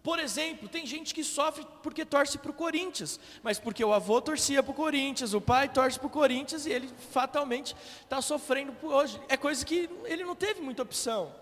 Por 0.03 0.19
exemplo, 0.19 0.69
tem 0.69 0.85
gente 0.85 1.15
que 1.15 1.23
sofre 1.23 1.65
porque 1.81 2.05
torce 2.05 2.37
para 2.37 2.51
o 2.51 2.55
Corinthians, 2.55 3.21
mas 3.41 3.61
porque 3.61 3.85
o 3.85 3.93
avô 3.93 4.21
torcia 4.21 4.61
para 4.61 4.73
o 4.73 4.75
Corinthians, 4.75 5.33
o 5.33 5.41
pai 5.41 5.69
torce 5.69 5.97
para 5.97 6.09
o 6.09 6.11
Corinthians 6.11 6.67
e 6.67 6.73
ele 6.73 6.89
fatalmente 7.13 7.77
está 8.01 8.21
sofrendo 8.21 8.73
por 8.73 8.93
hoje. 8.93 9.21
É 9.29 9.37
coisa 9.37 9.65
que 9.65 9.89
ele 10.05 10.25
não 10.25 10.35
teve 10.35 10.61
muita 10.61 10.83
opção. 10.83 11.33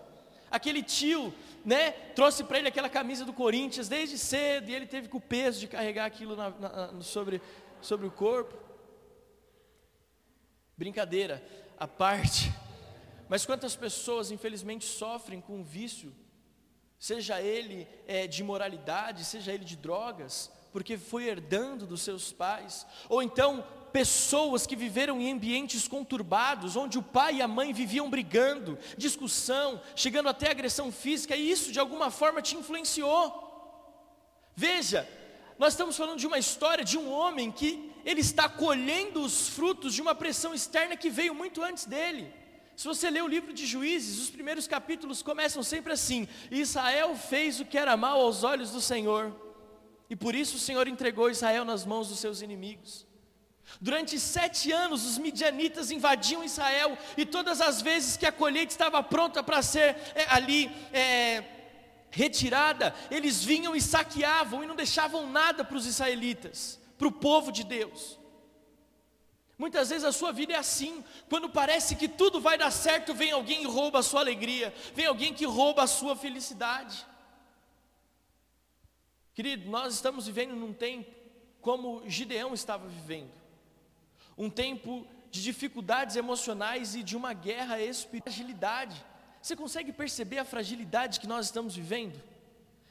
Aquele 0.51 0.83
tio, 0.83 1.33
né, 1.65 1.91
trouxe 2.13 2.43
para 2.43 2.59
ele 2.59 2.67
aquela 2.67 2.89
camisa 2.89 3.25
do 3.25 3.33
Corinthians 3.33 3.87
desde 3.87 4.17
cedo 4.17 4.69
e 4.69 4.75
ele 4.75 4.85
teve 4.85 5.07
com 5.07 5.17
o 5.17 5.21
peso 5.21 5.59
de 5.59 5.67
carregar 5.67 6.05
aquilo 6.05 6.35
na, 6.35 6.49
na, 6.51 7.01
sobre, 7.01 7.41
sobre 7.81 8.05
o 8.05 8.11
corpo. 8.11 8.55
Brincadeira 10.77 11.43
à 11.79 11.87
parte. 11.87 12.51
Mas 13.27 13.43
quantas 13.43 13.75
pessoas, 13.75 14.29
infelizmente, 14.29 14.85
sofrem 14.85 15.41
com 15.41 15.61
o 15.61 15.63
vício 15.63 16.13
seja 17.01 17.41
ele 17.41 17.87
é, 18.07 18.27
de 18.27 18.43
moralidade, 18.43 19.25
seja 19.25 19.51
ele 19.51 19.65
de 19.65 19.75
drogas, 19.75 20.51
porque 20.71 20.99
foi 20.99 21.25
herdando 21.25 21.87
dos 21.87 22.03
seus 22.03 22.31
pais, 22.31 22.85
ou 23.09 23.23
então 23.23 23.65
pessoas 23.91 24.67
que 24.67 24.75
viveram 24.75 25.19
em 25.19 25.31
ambientes 25.31 25.87
conturbados, 25.87 26.75
onde 26.75 26.99
o 26.99 27.03
pai 27.03 27.37
e 27.37 27.41
a 27.41 27.47
mãe 27.47 27.73
viviam 27.73 28.07
brigando, 28.07 28.77
discussão, 28.95 29.81
chegando 29.95 30.29
até 30.29 30.51
agressão 30.51 30.91
física, 30.91 31.35
e 31.35 31.49
isso 31.49 31.71
de 31.71 31.79
alguma 31.79 32.11
forma 32.11 32.39
te 32.39 32.55
influenciou. 32.55 33.49
Veja, 34.55 35.09
nós 35.57 35.73
estamos 35.73 35.97
falando 35.97 36.19
de 36.19 36.27
uma 36.27 36.37
história 36.37 36.85
de 36.85 36.99
um 36.99 37.11
homem 37.11 37.51
que 37.51 37.91
ele 38.05 38.21
está 38.21 38.47
colhendo 38.47 39.23
os 39.23 39.49
frutos 39.49 39.95
de 39.95 40.03
uma 40.03 40.13
pressão 40.13 40.53
externa 40.53 40.95
que 40.95 41.09
veio 41.09 41.33
muito 41.33 41.63
antes 41.63 41.85
dele. 41.85 42.31
Se 42.81 42.87
você 42.87 43.11
ler 43.11 43.21
o 43.21 43.27
livro 43.27 43.53
de 43.53 43.67
Juízes, 43.67 44.17
os 44.17 44.31
primeiros 44.31 44.67
capítulos 44.67 45.21
começam 45.21 45.61
sempre 45.61 45.93
assim: 45.93 46.27
Israel 46.49 47.15
fez 47.15 47.59
o 47.59 47.65
que 47.65 47.77
era 47.77 47.95
mal 47.95 48.19
aos 48.19 48.43
olhos 48.43 48.71
do 48.71 48.81
Senhor, 48.81 49.31
e 50.09 50.15
por 50.15 50.33
isso 50.33 50.55
o 50.55 50.59
Senhor 50.59 50.87
entregou 50.87 51.29
Israel 51.29 51.63
nas 51.63 51.85
mãos 51.85 52.07
dos 52.07 52.17
seus 52.17 52.41
inimigos. 52.41 53.05
Durante 53.79 54.19
sete 54.19 54.71
anos, 54.71 55.05
os 55.05 55.19
midianitas 55.19 55.91
invadiam 55.91 56.43
Israel, 56.43 56.97
e 57.15 57.23
todas 57.23 57.61
as 57.61 57.83
vezes 57.83 58.17
que 58.17 58.25
a 58.25 58.31
colheita 58.31 58.73
estava 58.73 59.03
pronta 59.03 59.43
para 59.43 59.61
ser 59.61 59.95
é, 60.15 60.25
ali 60.29 60.71
é, 60.91 61.43
retirada, 62.09 62.95
eles 63.11 63.43
vinham 63.43 63.75
e 63.75 63.79
saqueavam 63.79 64.63
e 64.63 64.65
não 64.65 64.75
deixavam 64.75 65.29
nada 65.29 65.63
para 65.63 65.77
os 65.77 65.85
israelitas, 65.85 66.79
para 66.97 67.07
o 67.07 67.11
povo 67.11 67.51
de 67.51 67.63
Deus. 67.63 68.19
Muitas 69.61 69.91
vezes 69.91 70.03
a 70.03 70.11
sua 70.11 70.31
vida 70.31 70.53
é 70.53 70.55
assim, 70.55 71.03
quando 71.29 71.47
parece 71.47 71.95
que 71.95 72.07
tudo 72.07 72.41
vai 72.41 72.57
dar 72.57 72.71
certo, 72.71 73.13
vem 73.13 73.29
alguém 73.29 73.61
e 73.61 73.67
rouba 73.67 73.99
a 73.99 74.01
sua 74.01 74.21
alegria, 74.21 74.73
vem 74.95 75.05
alguém 75.05 75.35
que 75.35 75.45
rouba 75.45 75.83
a 75.83 75.87
sua 75.87 76.15
felicidade. 76.15 77.05
Querido, 79.35 79.69
nós 79.69 79.93
estamos 79.93 80.25
vivendo 80.25 80.55
num 80.55 80.73
tempo 80.73 81.11
como 81.61 82.01
Gideão 82.07 82.55
estava 82.55 82.87
vivendo 82.87 83.29
um 84.35 84.49
tempo 84.49 85.05
de 85.29 85.43
dificuldades 85.43 86.15
emocionais 86.15 86.95
e 86.95 87.03
de 87.03 87.15
uma 87.15 87.31
guerra 87.31 87.79
espiritual. 87.79 88.87
Você 89.39 89.55
consegue 89.55 89.93
perceber 89.93 90.39
a 90.39 90.43
fragilidade 90.43 91.19
que 91.19 91.27
nós 91.27 91.45
estamos 91.45 91.75
vivendo? 91.75 92.19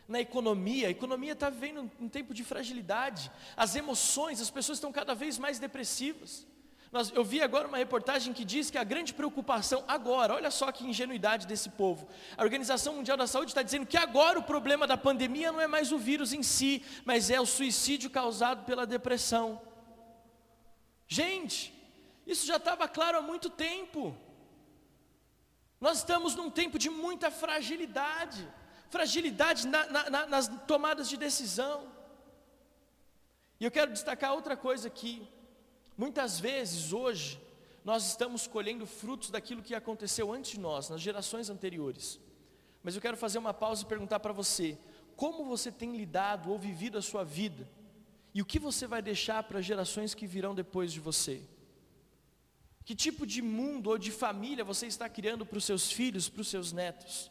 Na 0.07 0.21
economia, 0.21 0.87
a 0.87 0.91
economia 0.93 1.33
está 1.33 1.51
vivendo 1.51 1.91
um 1.99 2.09
tempo 2.09 2.33
de 2.33 2.45
fragilidade, 2.45 3.29
as 3.57 3.75
emoções, 3.75 4.41
as 4.41 4.51
pessoas 4.51 4.79
estão 4.79 4.93
cada 4.93 5.17
vez 5.17 5.37
mais 5.37 5.59
depressivas. 5.59 6.49
Nós, 6.93 7.13
eu 7.15 7.25
vi 7.25 7.41
agora 7.41 7.69
uma 7.69 7.79
reportagem 7.79 8.33
que 8.33 8.45
diz 8.45 8.69
que 8.71 8.77
a 8.77 8.83
grande 8.83 9.15
preocupação 9.15 9.85
agora, 9.87 10.35
olha 10.35 10.51
só 10.51 10.73
que 10.73 10.85
ingenuidade 10.85 11.47
desse 11.47 11.71
povo. 11.71 12.09
A 12.37 12.43
Organização 12.43 12.95
Mundial 12.95 13.17
da 13.17 13.29
Saúde 13.29 13.53
está 13.53 13.63
dizendo 13.63 13.87
que 13.87 13.97
agora 13.97 14.39
o 14.39 14.43
problema 14.43 14.87
da 14.87 14.97
pandemia 14.97 15.53
não 15.53 15.61
é 15.61 15.69
mais 15.69 15.93
o 15.93 15.99
vírus 15.99 16.33
em 16.33 16.43
si, 16.43 16.85
mas 17.05 17.31
é 17.31 17.41
o 17.41 17.47
suicídio 17.47 18.11
causado 18.11 18.65
pela 18.65 18.85
depressão. 18.85 19.61
Gente, 21.07 21.73
isso 22.27 22.45
já 22.45 22.57
estava 22.57 22.89
claro 22.89 23.19
há 23.19 23.23
muito 23.23 23.49
tempo. 23.49 24.17
Nós 25.81 25.99
estamos 25.99 26.35
num 26.35 26.51
tempo 26.51 26.79
de 26.79 26.91
muita 26.91 27.31
fragilidade 27.31 28.47
fragilidade 28.91 29.69
na, 29.69 29.87
na, 29.87 30.27
nas 30.27 30.49
tomadas 30.67 31.09
de 31.09 31.17
decisão. 31.17 31.91
E 33.59 33.65
eu 33.65 33.71
quero 33.71 33.93
destacar 33.93 34.35
outra 34.35 34.57
coisa 34.57 34.89
aqui. 34.89 35.27
Muitas 36.01 36.41
vezes 36.41 36.95
hoje, 36.95 37.39
nós 37.85 38.07
estamos 38.07 38.47
colhendo 38.47 38.87
frutos 38.87 39.29
daquilo 39.29 39.63
que 39.63 39.75
aconteceu 39.75 40.33
antes 40.33 40.53
de 40.53 40.59
nós, 40.59 40.89
nas 40.89 40.99
gerações 40.99 41.51
anteriores. 41.51 42.19
Mas 42.83 42.95
eu 42.95 43.03
quero 43.03 43.19
fazer 43.19 43.37
uma 43.37 43.53
pausa 43.53 43.83
e 43.83 43.87
perguntar 43.87 44.19
para 44.19 44.33
você: 44.33 44.79
como 45.15 45.45
você 45.45 45.71
tem 45.71 45.95
lidado 45.95 46.51
ou 46.51 46.59
vivido 46.59 46.97
a 46.97 47.03
sua 47.03 47.23
vida 47.23 47.69
e 48.33 48.41
o 48.41 48.47
que 48.47 48.59
você 48.59 48.87
vai 48.87 49.03
deixar 49.03 49.43
para 49.43 49.59
as 49.59 49.67
gerações 49.67 50.15
que 50.15 50.27
virão 50.27 50.55
depois 50.55 50.91
de 50.91 51.01
você? 51.01 51.43
Que 52.83 52.95
tipo 52.95 53.27
de 53.27 53.43
mundo 53.43 53.91
ou 53.91 53.99
de 53.99 54.11
família 54.11 54.65
você 54.65 54.87
está 54.87 55.07
criando 55.07 55.45
para 55.45 55.59
os 55.59 55.67
seus 55.67 55.93
filhos, 55.93 56.31
para 56.31 56.41
os 56.41 56.49
seus 56.49 56.73
netos? 56.73 57.31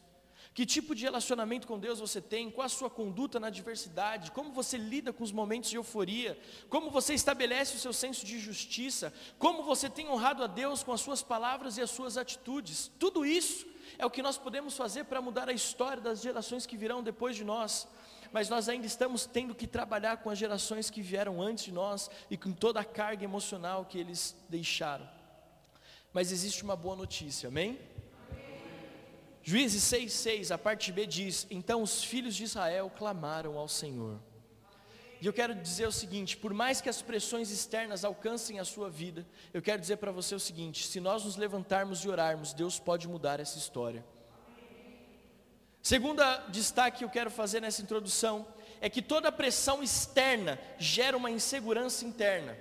Que 0.60 0.66
tipo 0.66 0.94
de 0.94 1.06
relacionamento 1.06 1.66
com 1.66 1.80
Deus 1.80 2.02
você 2.02 2.20
tem? 2.20 2.52
Qual 2.52 2.66
a 2.66 2.68
sua 2.68 2.90
conduta 2.90 3.40
na 3.40 3.50
diversidade? 3.50 4.30
Como 4.30 4.52
você 4.52 4.76
lida 4.76 5.14
com 5.14 5.24
os 5.24 5.32
momentos 5.32 5.70
de 5.70 5.78
euforia? 5.78 6.38
Como 6.70 6.92
você 6.92 7.14
estabelece 7.14 7.78
o 7.78 7.80
seu 7.80 7.94
senso 7.94 8.26
de 8.26 8.38
justiça? 8.38 9.14
Como 9.38 9.64
você 9.64 9.90
tem 9.90 10.10
honrado 10.10 10.44
a 10.44 10.48
Deus 10.48 10.84
com 10.84 10.92
as 10.92 11.00
suas 11.00 11.24
palavras 11.24 11.78
e 11.78 11.82
as 11.82 11.90
suas 11.90 12.18
atitudes? 12.18 12.92
Tudo 13.00 13.26
isso 13.26 13.66
é 13.98 14.06
o 14.06 14.10
que 14.10 14.22
nós 14.22 14.38
podemos 14.38 14.76
fazer 14.76 15.06
para 15.06 15.22
mudar 15.22 15.48
a 15.48 15.54
história 15.54 16.02
das 16.02 16.22
gerações 16.22 16.66
que 16.66 16.76
virão 16.76 17.02
depois 17.02 17.38
de 17.38 17.46
nós 17.46 17.88
mas 18.34 18.50
nós 18.50 18.68
ainda 18.68 18.86
estamos 18.86 19.26
tendo 19.26 19.56
que 19.56 19.66
trabalhar 19.66 20.18
com 20.18 20.30
as 20.30 20.38
gerações 20.38 20.90
que 20.90 21.02
vieram 21.02 21.42
antes 21.42 21.64
de 21.64 21.72
nós 21.72 22.12
e 22.30 22.36
com 22.38 22.52
toda 22.52 22.82
a 22.82 22.86
carga 22.86 23.24
emocional 23.24 23.86
que 23.86 23.98
eles 23.98 24.36
deixaram. 24.50 25.10
Mas 26.14 26.34
existe 26.34 26.64
uma 26.64 26.76
boa 26.76 26.98
notícia, 26.98 27.48
amém. 27.48 27.80
Juízes 29.52 29.82
6,6, 29.82 30.52
a 30.52 30.60
parte 30.60 30.92
B 30.92 31.08
diz: 31.08 31.48
Então 31.50 31.82
os 31.82 32.04
filhos 32.04 32.36
de 32.36 32.44
Israel 32.44 32.88
clamaram 32.96 33.58
ao 33.58 33.68
Senhor. 33.68 34.20
E 35.20 35.26
eu 35.26 35.34
quero 35.34 35.56
dizer 35.56 35.88
o 35.88 35.92
seguinte: 35.92 36.38
por 36.38 36.54
mais 36.54 36.82
que 36.82 36.88
as 36.88 37.02
pressões 37.02 37.50
externas 37.50 38.06
alcancem 38.06 38.60
a 38.60 38.64
sua 38.64 38.92
vida, 38.92 39.26
eu 39.52 39.60
quero 39.60 39.82
dizer 39.82 39.98
para 39.98 40.12
você 40.12 40.36
o 40.36 40.40
seguinte: 40.40 40.86
se 40.86 41.00
nós 41.00 41.26
nos 41.26 41.36
levantarmos 41.36 42.02
e 42.02 42.10
orarmos, 42.10 42.54
Deus 42.54 42.78
pode 42.78 43.08
mudar 43.08 43.40
essa 43.40 43.58
história. 43.58 44.06
Segunda 45.82 46.46
destaque 46.50 47.00
que 47.00 47.04
eu 47.04 47.10
quero 47.10 47.32
fazer 47.32 47.60
nessa 47.60 47.82
introdução 47.82 48.46
é 48.80 48.88
que 48.88 49.02
toda 49.02 49.32
pressão 49.32 49.82
externa 49.82 50.60
gera 50.78 51.18
uma 51.18 51.32
insegurança 51.32 52.06
interna. 52.06 52.56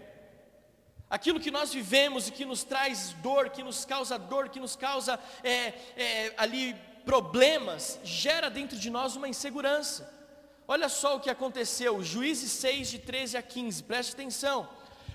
Aquilo 1.10 1.40
que 1.40 1.50
nós 1.50 1.72
vivemos 1.72 2.28
e 2.28 2.32
que 2.32 2.44
nos 2.44 2.64
traz 2.64 3.14
dor, 3.22 3.48
que 3.50 3.62
nos 3.62 3.84
causa 3.84 4.18
dor, 4.18 4.48
que 4.50 4.60
nos 4.60 4.76
causa 4.76 5.18
é, 5.42 5.72
é, 5.96 6.34
ali 6.36 6.76
problemas, 7.04 7.98
gera 8.04 8.50
dentro 8.50 8.78
de 8.78 8.90
nós 8.90 9.16
uma 9.16 9.28
insegurança. 9.28 10.12
Olha 10.66 10.90
só 10.90 11.16
o 11.16 11.20
que 11.20 11.30
aconteceu, 11.30 12.02
Juízes 12.04 12.52
6, 12.52 12.90
de 12.90 12.98
13 12.98 13.38
a 13.38 13.42
15, 13.42 13.82
preste 13.84 14.12
atenção. 14.12 14.68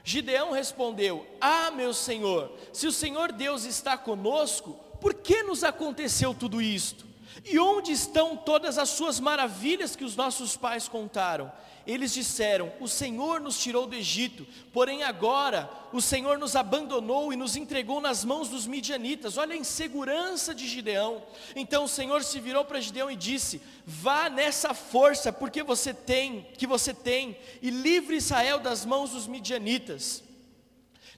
Gideão 0.04 0.52
respondeu: 0.52 1.28
Ah, 1.40 1.70
meu 1.70 1.94
Senhor, 1.94 2.52
se 2.74 2.88
o 2.88 2.92
Senhor 2.92 3.32
Deus 3.32 3.64
está 3.64 3.96
conosco, 3.96 4.74
por 5.00 5.14
que 5.14 5.44
nos 5.44 5.64
aconteceu 5.64 6.34
tudo 6.34 6.60
isto? 6.60 7.13
E 7.46 7.58
onde 7.58 7.92
estão 7.92 8.38
todas 8.38 8.78
as 8.78 8.90
suas 8.90 9.20
maravilhas 9.20 9.96
que 9.96 10.04
os 10.04 10.16
nossos 10.16 10.56
pais 10.56 10.88
contaram? 10.88 11.52
Eles 11.86 12.14
disseram: 12.14 12.72
O 12.80 12.88
Senhor 12.88 13.42
nos 13.42 13.58
tirou 13.60 13.86
do 13.86 13.96
Egito, 13.96 14.48
porém 14.72 15.04
agora 15.04 15.70
o 15.92 16.02
Senhor 16.02 16.38
nos 16.38 16.56
abandonou 16.56 17.34
e 17.34 17.36
nos 17.36 17.56
entregou 17.56 18.00
nas 18.00 18.24
mãos 18.24 18.48
dos 18.48 18.66
midianitas. 18.66 19.38
Olha 19.38 19.54
a 19.54 19.58
insegurança 19.58 20.56
de 20.56 20.68
Gideão. 20.68 21.24
Então 21.56 21.84
o 21.84 21.90
Senhor 21.90 22.24
se 22.24 22.40
virou 22.40 22.64
para 22.64 22.80
Gideão 22.80 23.12
e 23.12 23.16
disse: 23.16 23.62
Vá 23.86 24.30
nessa 24.30 24.74
força, 24.74 25.34
porque 25.34 25.62
você 25.62 25.94
tem, 25.94 26.48
que 26.58 26.66
você 26.66 26.94
tem, 26.94 27.38
e 27.62 27.70
livre 27.70 28.16
Israel 28.16 28.60
das 28.60 28.86
mãos 28.86 29.10
dos 29.10 29.28
midianitas. 29.28 30.24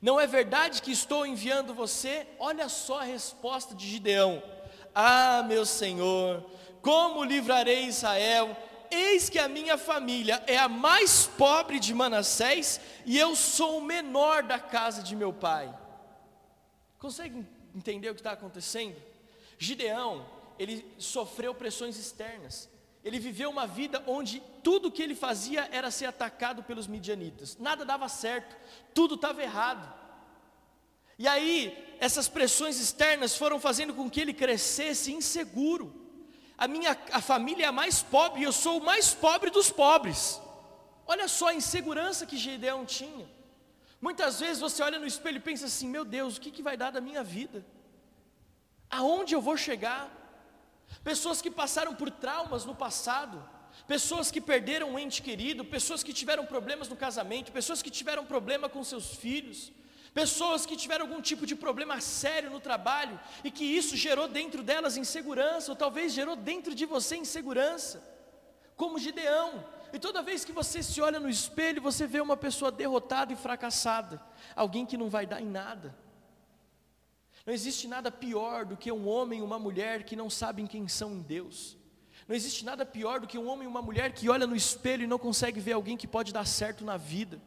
Não 0.02 0.20
é 0.20 0.28
verdade 0.28 0.82
que 0.82 0.92
estou 0.92 1.26
enviando 1.26 1.74
você? 1.74 2.28
Olha 2.40 2.70
só 2.70 3.02
a 3.02 3.06
resposta 3.06 3.74
de 3.76 3.88
Gideão. 3.88 4.42
Ah, 4.96 5.44
meu 5.44 5.66
Senhor, 5.66 6.42
como 6.82 7.22
livrarei 7.22 7.86
Israel? 7.86 8.56
Eis 8.90 9.30
que 9.30 9.38
a 9.38 9.50
minha 9.50 9.78
família 9.78 10.42
é 10.48 10.58
a 10.58 10.70
mais 10.70 11.28
pobre 11.28 11.80
de 11.80 11.94
Manassés 11.94 12.80
e 13.06 13.20
eu 13.20 13.36
sou 13.36 13.80
o 13.80 13.84
menor 13.84 14.44
da 14.44 14.58
casa 14.58 15.04
de 15.04 15.14
meu 15.14 15.34
pai. 15.34 15.76
Consegue 16.98 17.46
entender 17.76 18.10
o 18.10 18.16
que 18.16 18.22
está 18.22 18.32
acontecendo? 18.32 18.96
Gideão, 19.60 20.26
ele 20.58 20.90
sofreu 20.98 21.54
pressões 21.54 21.98
externas. 21.98 22.70
Ele 23.04 23.20
viveu 23.20 23.50
uma 23.50 23.68
vida 23.68 24.02
onde 24.08 24.42
tudo 24.64 24.92
que 24.92 25.04
ele 25.04 25.14
fazia 25.14 25.70
era 25.72 25.92
ser 25.92 26.06
atacado 26.06 26.64
pelos 26.64 26.88
midianitas. 26.88 27.58
Nada 27.58 27.84
dava 27.84 28.08
certo, 28.08 28.56
tudo 28.94 29.16
estava 29.16 29.44
errado. 29.44 30.05
E 31.18 31.28
aí, 31.28 31.96
essas 32.00 32.28
pressões 32.28 32.80
externas 32.80 33.38
foram 33.38 33.60
fazendo 33.60 33.94
com 33.94 34.10
que 34.10 34.20
ele 34.20 34.34
crescesse 34.34 35.14
inseguro. 35.14 35.94
A 36.58 36.68
minha 36.68 36.98
a 37.12 37.22
família 37.22 37.66
é 37.66 37.68
a 37.68 37.72
mais 37.72 38.02
pobre 38.02 38.42
e 38.42 38.44
eu 38.44 38.52
sou 38.52 38.80
o 38.80 38.84
mais 38.84 39.14
pobre 39.14 39.50
dos 39.50 39.70
pobres. 39.70 40.42
Olha 41.08 41.28
só 41.28 41.48
a 41.50 41.54
insegurança 41.54 42.26
que 42.26 42.38
Gideão 42.38 42.86
tinha. 42.86 43.30
Muitas 44.02 44.40
vezes 44.40 44.60
você 44.60 44.84
olha 44.84 45.00
no 45.00 45.08
espelho 45.08 45.38
e 45.38 45.48
pensa 45.50 45.66
assim: 45.66 45.88
meu 45.88 46.04
Deus, 46.04 46.38
o 46.38 46.42
que, 46.42 46.52
que 46.52 46.62
vai 46.62 46.76
dar 46.76 46.92
da 46.92 47.02
minha 47.02 47.24
vida? 47.24 47.66
Aonde 48.90 49.34
eu 49.34 49.42
vou 49.42 49.58
chegar? 49.58 50.12
Pessoas 51.04 51.42
que 51.42 51.52
passaram 51.52 51.94
por 51.96 52.10
traumas 52.10 52.66
no 52.66 52.76
passado, 52.76 53.44
pessoas 53.88 54.32
que 54.32 54.42
perderam 54.42 54.92
um 54.92 55.00
ente 55.00 55.22
querido, 55.22 55.66
pessoas 55.66 56.04
que 56.04 56.14
tiveram 56.14 56.46
problemas 56.46 56.88
no 56.88 56.96
casamento, 56.96 57.52
pessoas 57.52 57.82
que 57.82 57.90
tiveram 57.90 58.26
problema 58.26 58.70
com 58.70 58.84
seus 58.84 59.16
filhos, 59.16 59.72
Pessoas 60.16 60.66
que 60.66 60.78
tiveram 60.78 61.06
algum 61.06 61.22
tipo 61.22 61.46
de 61.46 61.58
problema 61.58 62.00
sério 62.00 62.50
no 62.50 62.62
trabalho 62.62 63.20
e 63.44 63.52
que 63.52 63.66
isso 63.66 63.98
gerou 63.98 64.30
dentro 64.30 64.64
delas 64.64 64.96
insegurança, 64.96 65.70
ou 65.74 65.76
talvez 65.76 66.14
gerou 66.14 66.38
dentro 66.38 66.74
de 66.74 66.86
você 66.86 67.18
insegurança, 67.18 68.02
como 68.78 68.98
Gideão. 68.98 69.66
E 69.92 70.00
toda 70.00 70.22
vez 70.22 70.46
que 70.46 70.54
você 70.54 70.82
se 70.82 71.02
olha 71.02 71.20
no 71.20 71.30
espelho, 71.30 71.82
você 71.82 72.08
vê 72.08 72.22
uma 72.22 72.38
pessoa 72.38 72.72
derrotada 72.72 73.34
e 73.34 73.36
fracassada, 73.36 74.24
alguém 74.56 74.86
que 74.86 74.96
não 74.96 75.10
vai 75.10 75.26
dar 75.26 75.42
em 75.42 75.50
nada. 75.50 75.94
Não 77.46 77.54
existe 77.54 77.86
nada 77.86 78.10
pior 78.10 78.64
do 78.64 78.78
que 78.78 78.90
um 78.94 79.10
homem 79.10 79.40
e 79.40 79.44
uma 79.44 79.60
mulher 79.60 80.04
que 80.04 80.16
não 80.16 80.30
sabem 80.30 80.66
quem 80.66 80.88
são 80.88 81.12
em 81.12 81.22
Deus. 81.22 81.76
Não 82.26 82.34
existe 82.34 82.64
nada 82.64 82.86
pior 82.86 83.20
do 83.20 83.28
que 83.28 83.38
um 83.38 83.50
homem 83.50 83.66
e 83.66 83.70
uma 83.70 83.82
mulher 83.82 84.14
que 84.14 84.30
olha 84.30 84.48
no 84.48 84.56
espelho 84.56 85.04
e 85.04 85.08
não 85.08 85.20
consegue 85.20 85.60
ver 85.60 85.74
alguém 85.74 85.98
que 85.98 86.08
pode 86.08 86.32
dar 86.32 86.48
certo 86.48 86.86
na 86.86 86.96
vida. 86.96 87.38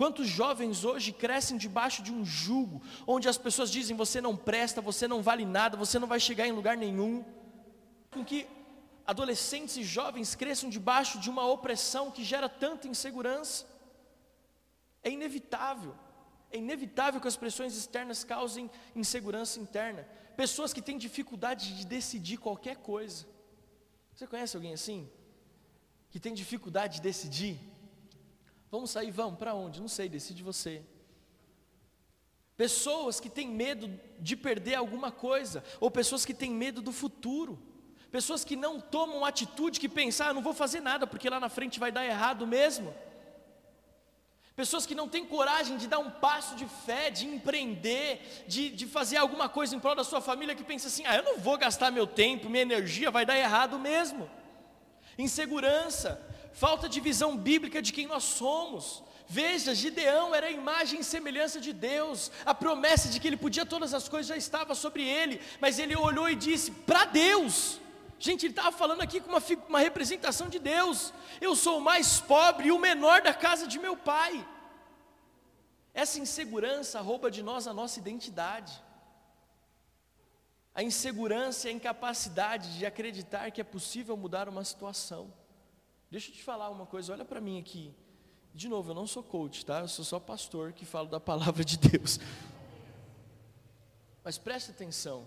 Quantos 0.00 0.28
jovens 0.28 0.82
hoje 0.82 1.12
crescem 1.12 1.58
debaixo 1.58 2.02
de 2.02 2.10
um 2.10 2.24
jugo, 2.24 2.80
onde 3.06 3.28
as 3.28 3.36
pessoas 3.36 3.70
dizem 3.70 3.94
você 3.94 4.18
não 4.18 4.34
presta, 4.34 4.80
você 4.80 5.06
não 5.06 5.20
vale 5.20 5.44
nada, 5.44 5.76
você 5.76 5.98
não 5.98 6.08
vai 6.08 6.18
chegar 6.18 6.46
em 6.46 6.52
lugar 6.52 6.74
nenhum. 6.74 7.22
Com 8.10 8.24
que 8.24 8.46
adolescentes 9.06 9.76
e 9.76 9.82
jovens 9.82 10.34
cresçam 10.34 10.70
debaixo 10.70 11.20
de 11.20 11.28
uma 11.28 11.46
opressão 11.46 12.10
que 12.10 12.24
gera 12.24 12.48
tanta 12.48 12.88
insegurança. 12.88 13.66
É 15.02 15.10
inevitável, 15.10 15.94
é 16.50 16.56
inevitável 16.56 17.20
que 17.20 17.28
as 17.28 17.36
pressões 17.36 17.76
externas 17.76 18.24
causem 18.24 18.70
insegurança 18.96 19.60
interna. 19.60 20.08
Pessoas 20.34 20.72
que 20.72 20.80
têm 20.80 20.96
dificuldade 20.96 21.76
de 21.76 21.84
decidir 21.84 22.38
qualquer 22.38 22.78
coisa. 22.78 23.26
Você 24.14 24.26
conhece 24.26 24.56
alguém 24.56 24.72
assim? 24.72 25.06
Que 26.08 26.18
tem 26.18 26.32
dificuldade 26.32 26.94
de 26.94 27.02
decidir? 27.02 27.69
Vamos 28.70 28.90
sair, 28.90 29.10
vamos, 29.10 29.38
para 29.38 29.54
onde? 29.54 29.80
Não 29.80 29.88
sei, 29.88 30.08
decide 30.08 30.42
você. 30.42 30.82
Pessoas 32.56 33.18
que 33.18 33.28
têm 33.28 33.48
medo 33.48 33.90
de 34.18 34.36
perder 34.36 34.74
alguma 34.74 35.10
coisa, 35.10 35.64
ou 35.80 35.90
pessoas 35.90 36.24
que 36.24 36.34
têm 36.34 36.50
medo 36.50 36.80
do 36.80 36.92
futuro, 36.92 37.58
pessoas 38.12 38.44
que 38.44 38.54
não 38.54 38.80
tomam 38.80 39.24
atitude, 39.24 39.80
que 39.80 39.88
pensam, 39.88 40.28
ah, 40.28 40.34
não 40.34 40.42
vou 40.42 40.52
fazer 40.52 40.80
nada 40.80 41.06
porque 41.06 41.30
lá 41.30 41.40
na 41.40 41.48
frente 41.48 41.80
vai 41.80 41.90
dar 41.90 42.04
errado 42.04 42.46
mesmo. 42.46 42.94
Pessoas 44.54 44.84
que 44.84 44.94
não 44.94 45.08
têm 45.08 45.24
coragem 45.24 45.78
de 45.78 45.88
dar 45.88 46.00
um 46.00 46.10
passo 46.10 46.54
de 46.54 46.66
fé, 46.66 47.08
de 47.08 47.26
empreender, 47.26 48.44
de, 48.46 48.68
de 48.68 48.86
fazer 48.86 49.16
alguma 49.16 49.48
coisa 49.48 49.74
em 49.74 49.80
prol 49.80 49.94
da 49.94 50.04
sua 50.04 50.20
família, 50.20 50.54
que 50.54 50.62
pensa 50.62 50.88
assim: 50.88 51.02
ah, 51.06 51.16
eu 51.16 51.22
não 51.22 51.38
vou 51.38 51.56
gastar 51.56 51.90
meu 51.90 52.06
tempo, 52.06 52.50
minha 52.50 52.60
energia, 52.62 53.10
vai 53.10 53.24
dar 53.24 53.38
errado 53.38 53.78
mesmo. 53.78 54.30
Insegurança, 55.16 56.20
falta 56.52 56.88
de 56.88 57.00
visão 57.00 57.36
bíblica 57.36 57.80
de 57.80 57.92
quem 57.92 58.06
nós 58.06 58.24
somos. 58.24 59.02
Veja, 59.26 59.74
Gideão 59.74 60.34
era 60.34 60.48
a 60.48 60.50
imagem 60.50 61.00
e 61.00 61.04
semelhança 61.04 61.60
de 61.60 61.72
Deus, 61.72 62.32
a 62.44 62.52
promessa 62.52 63.08
de 63.08 63.20
que 63.20 63.28
ele 63.28 63.36
podia 63.36 63.64
todas 63.64 63.94
as 63.94 64.08
coisas 64.08 64.26
já 64.26 64.36
estava 64.36 64.74
sobre 64.74 65.08
ele, 65.08 65.40
mas 65.60 65.78
ele 65.78 65.94
olhou 65.94 66.28
e 66.28 66.34
disse: 66.34 66.70
para 66.70 67.04
Deus. 67.04 67.78
Gente, 68.18 68.44
ele 68.44 68.52
estava 68.52 68.70
falando 68.70 69.00
aqui 69.00 69.18
com 69.20 69.30
uma, 69.30 69.42
uma 69.68 69.78
representação 69.78 70.48
de 70.48 70.58
Deus. 70.58 71.12
Eu 71.40 71.56
sou 71.56 71.78
o 71.78 71.80
mais 71.80 72.20
pobre 72.20 72.68
e 72.68 72.72
o 72.72 72.78
menor 72.78 73.22
da 73.22 73.32
casa 73.32 73.66
de 73.66 73.78
meu 73.78 73.96
pai. 73.96 74.46
Essa 75.94 76.18
insegurança 76.18 77.00
rouba 77.00 77.30
de 77.30 77.42
nós 77.42 77.66
a 77.66 77.72
nossa 77.72 77.98
identidade. 77.98 78.82
A 80.74 80.82
insegurança 80.82 81.66
e 81.66 81.70
a 81.70 81.74
incapacidade 81.74 82.76
de 82.78 82.84
acreditar 82.84 83.50
que 83.50 83.60
é 83.60 83.64
possível 83.64 84.16
mudar 84.16 84.48
uma 84.48 84.64
situação. 84.64 85.32
Deixa 86.10 86.30
eu 86.30 86.34
te 86.34 86.42
falar 86.42 86.70
uma 86.70 86.86
coisa, 86.86 87.12
olha 87.12 87.24
para 87.24 87.40
mim 87.40 87.58
aqui. 87.58 87.94
De 88.52 88.68
novo, 88.68 88.90
eu 88.90 88.94
não 88.94 89.06
sou 89.06 89.22
coach, 89.22 89.64
tá? 89.64 89.80
Eu 89.80 89.88
sou 89.88 90.04
só 90.04 90.18
pastor 90.18 90.72
que 90.72 90.84
falo 90.84 91.08
da 91.08 91.20
palavra 91.20 91.64
de 91.64 91.78
Deus. 91.78 92.18
Mas 94.24 94.36
preste 94.36 94.72
atenção. 94.72 95.26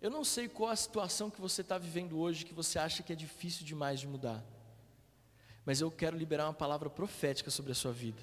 Eu 0.00 0.10
não 0.10 0.24
sei 0.24 0.48
qual 0.48 0.70
a 0.70 0.76
situação 0.76 1.30
que 1.30 1.40
você 1.40 1.60
está 1.60 1.76
vivendo 1.76 2.18
hoje 2.18 2.44
que 2.44 2.54
você 2.54 2.78
acha 2.78 3.02
que 3.02 3.12
é 3.12 3.16
difícil 3.16 3.64
demais 3.64 4.00
de 4.00 4.06
mudar. 4.06 4.42
Mas 5.64 5.80
eu 5.80 5.90
quero 5.90 6.16
liberar 6.16 6.46
uma 6.46 6.54
palavra 6.54 6.88
profética 6.88 7.50
sobre 7.50 7.72
a 7.72 7.74
sua 7.74 7.92
vida. 7.92 8.22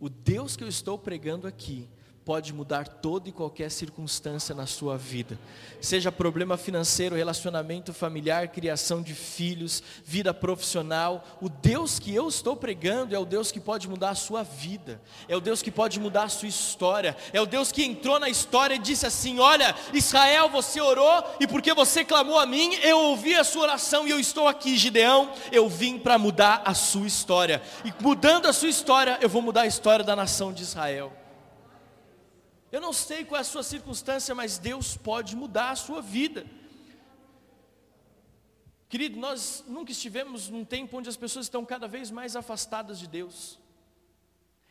O 0.00 0.08
Deus 0.08 0.56
que 0.56 0.64
eu 0.64 0.68
estou 0.68 0.98
pregando 0.98 1.46
aqui 1.46 1.88
pode 2.24 2.52
mudar 2.52 2.86
toda 2.86 3.28
e 3.28 3.32
qualquer 3.32 3.70
circunstância 3.70 4.54
na 4.54 4.66
sua 4.66 4.96
vida. 4.96 5.38
Seja 5.80 6.12
problema 6.12 6.56
financeiro, 6.56 7.16
relacionamento 7.16 7.92
familiar, 7.92 8.48
criação 8.48 9.02
de 9.02 9.12
filhos, 9.12 9.82
vida 10.04 10.32
profissional, 10.32 11.24
o 11.40 11.48
Deus 11.48 11.98
que 11.98 12.14
eu 12.14 12.28
estou 12.28 12.54
pregando 12.54 13.14
é 13.14 13.18
o 13.18 13.24
Deus 13.24 13.50
que 13.50 13.58
pode 13.58 13.88
mudar 13.88 14.10
a 14.10 14.14
sua 14.14 14.44
vida. 14.44 15.00
É 15.28 15.36
o 15.36 15.40
Deus 15.40 15.62
que 15.62 15.70
pode 15.70 15.98
mudar 15.98 16.24
a 16.24 16.28
sua 16.28 16.48
história. 16.48 17.16
É 17.32 17.40
o 17.40 17.46
Deus 17.46 17.72
que 17.72 17.84
entrou 17.84 18.20
na 18.20 18.28
história 18.28 18.74
e 18.74 18.78
disse 18.78 19.04
assim: 19.04 19.40
"Olha, 19.40 19.74
Israel, 19.92 20.48
você 20.48 20.80
orou 20.80 21.24
e 21.40 21.46
porque 21.46 21.74
você 21.74 22.04
clamou 22.04 22.38
a 22.38 22.46
mim, 22.46 22.74
eu 22.82 22.98
ouvi 22.98 23.34
a 23.34 23.44
sua 23.44 23.62
oração 23.62 24.06
e 24.06 24.10
eu 24.10 24.20
estou 24.20 24.46
aqui, 24.46 24.76
Gideão, 24.76 25.32
eu 25.50 25.68
vim 25.68 25.98
para 25.98 26.18
mudar 26.18 26.62
a 26.64 26.74
sua 26.74 27.06
história. 27.06 27.60
E 27.84 27.92
mudando 28.00 28.46
a 28.46 28.52
sua 28.52 28.68
história, 28.68 29.18
eu 29.20 29.28
vou 29.28 29.42
mudar 29.42 29.62
a 29.62 29.66
história 29.66 30.04
da 30.04 30.14
nação 30.14 30.52
de 30.52 30.62
Israel." 30.62 31.21
Eu 32.72 32.80
não 32.80 32.92
sei 32.92 33.22
qual 33.22 33.36
é 33.38 33.42
a 33.42 33.44
sua 33.44 33.62
circunstância, 33.62 34.34
mas 34.34 34.56
Deus 34.56 34.96
pode 34.96 35.36
mudar 35.36 35.70
a 35.72 35.76
sua 35.76 36.00
vida. 36.00 36.46
Querido, 38.88 39.20
nós 39.20 39.62
nunca 39.68 39.92
estivemos 39.92 40.48
num 40.48 40.64
tempo 40.64 40.96
onde 40.96 41.08
as 41.08 41.16
pessoas 41.16 41.44
estão 41.44 41.66
cada 41.66 41.86
vez 41.86 42.10
mais 42.10 42.34
afastadas 42.34 42.98
de 42.98 43.06
Deus. 43.06 43.58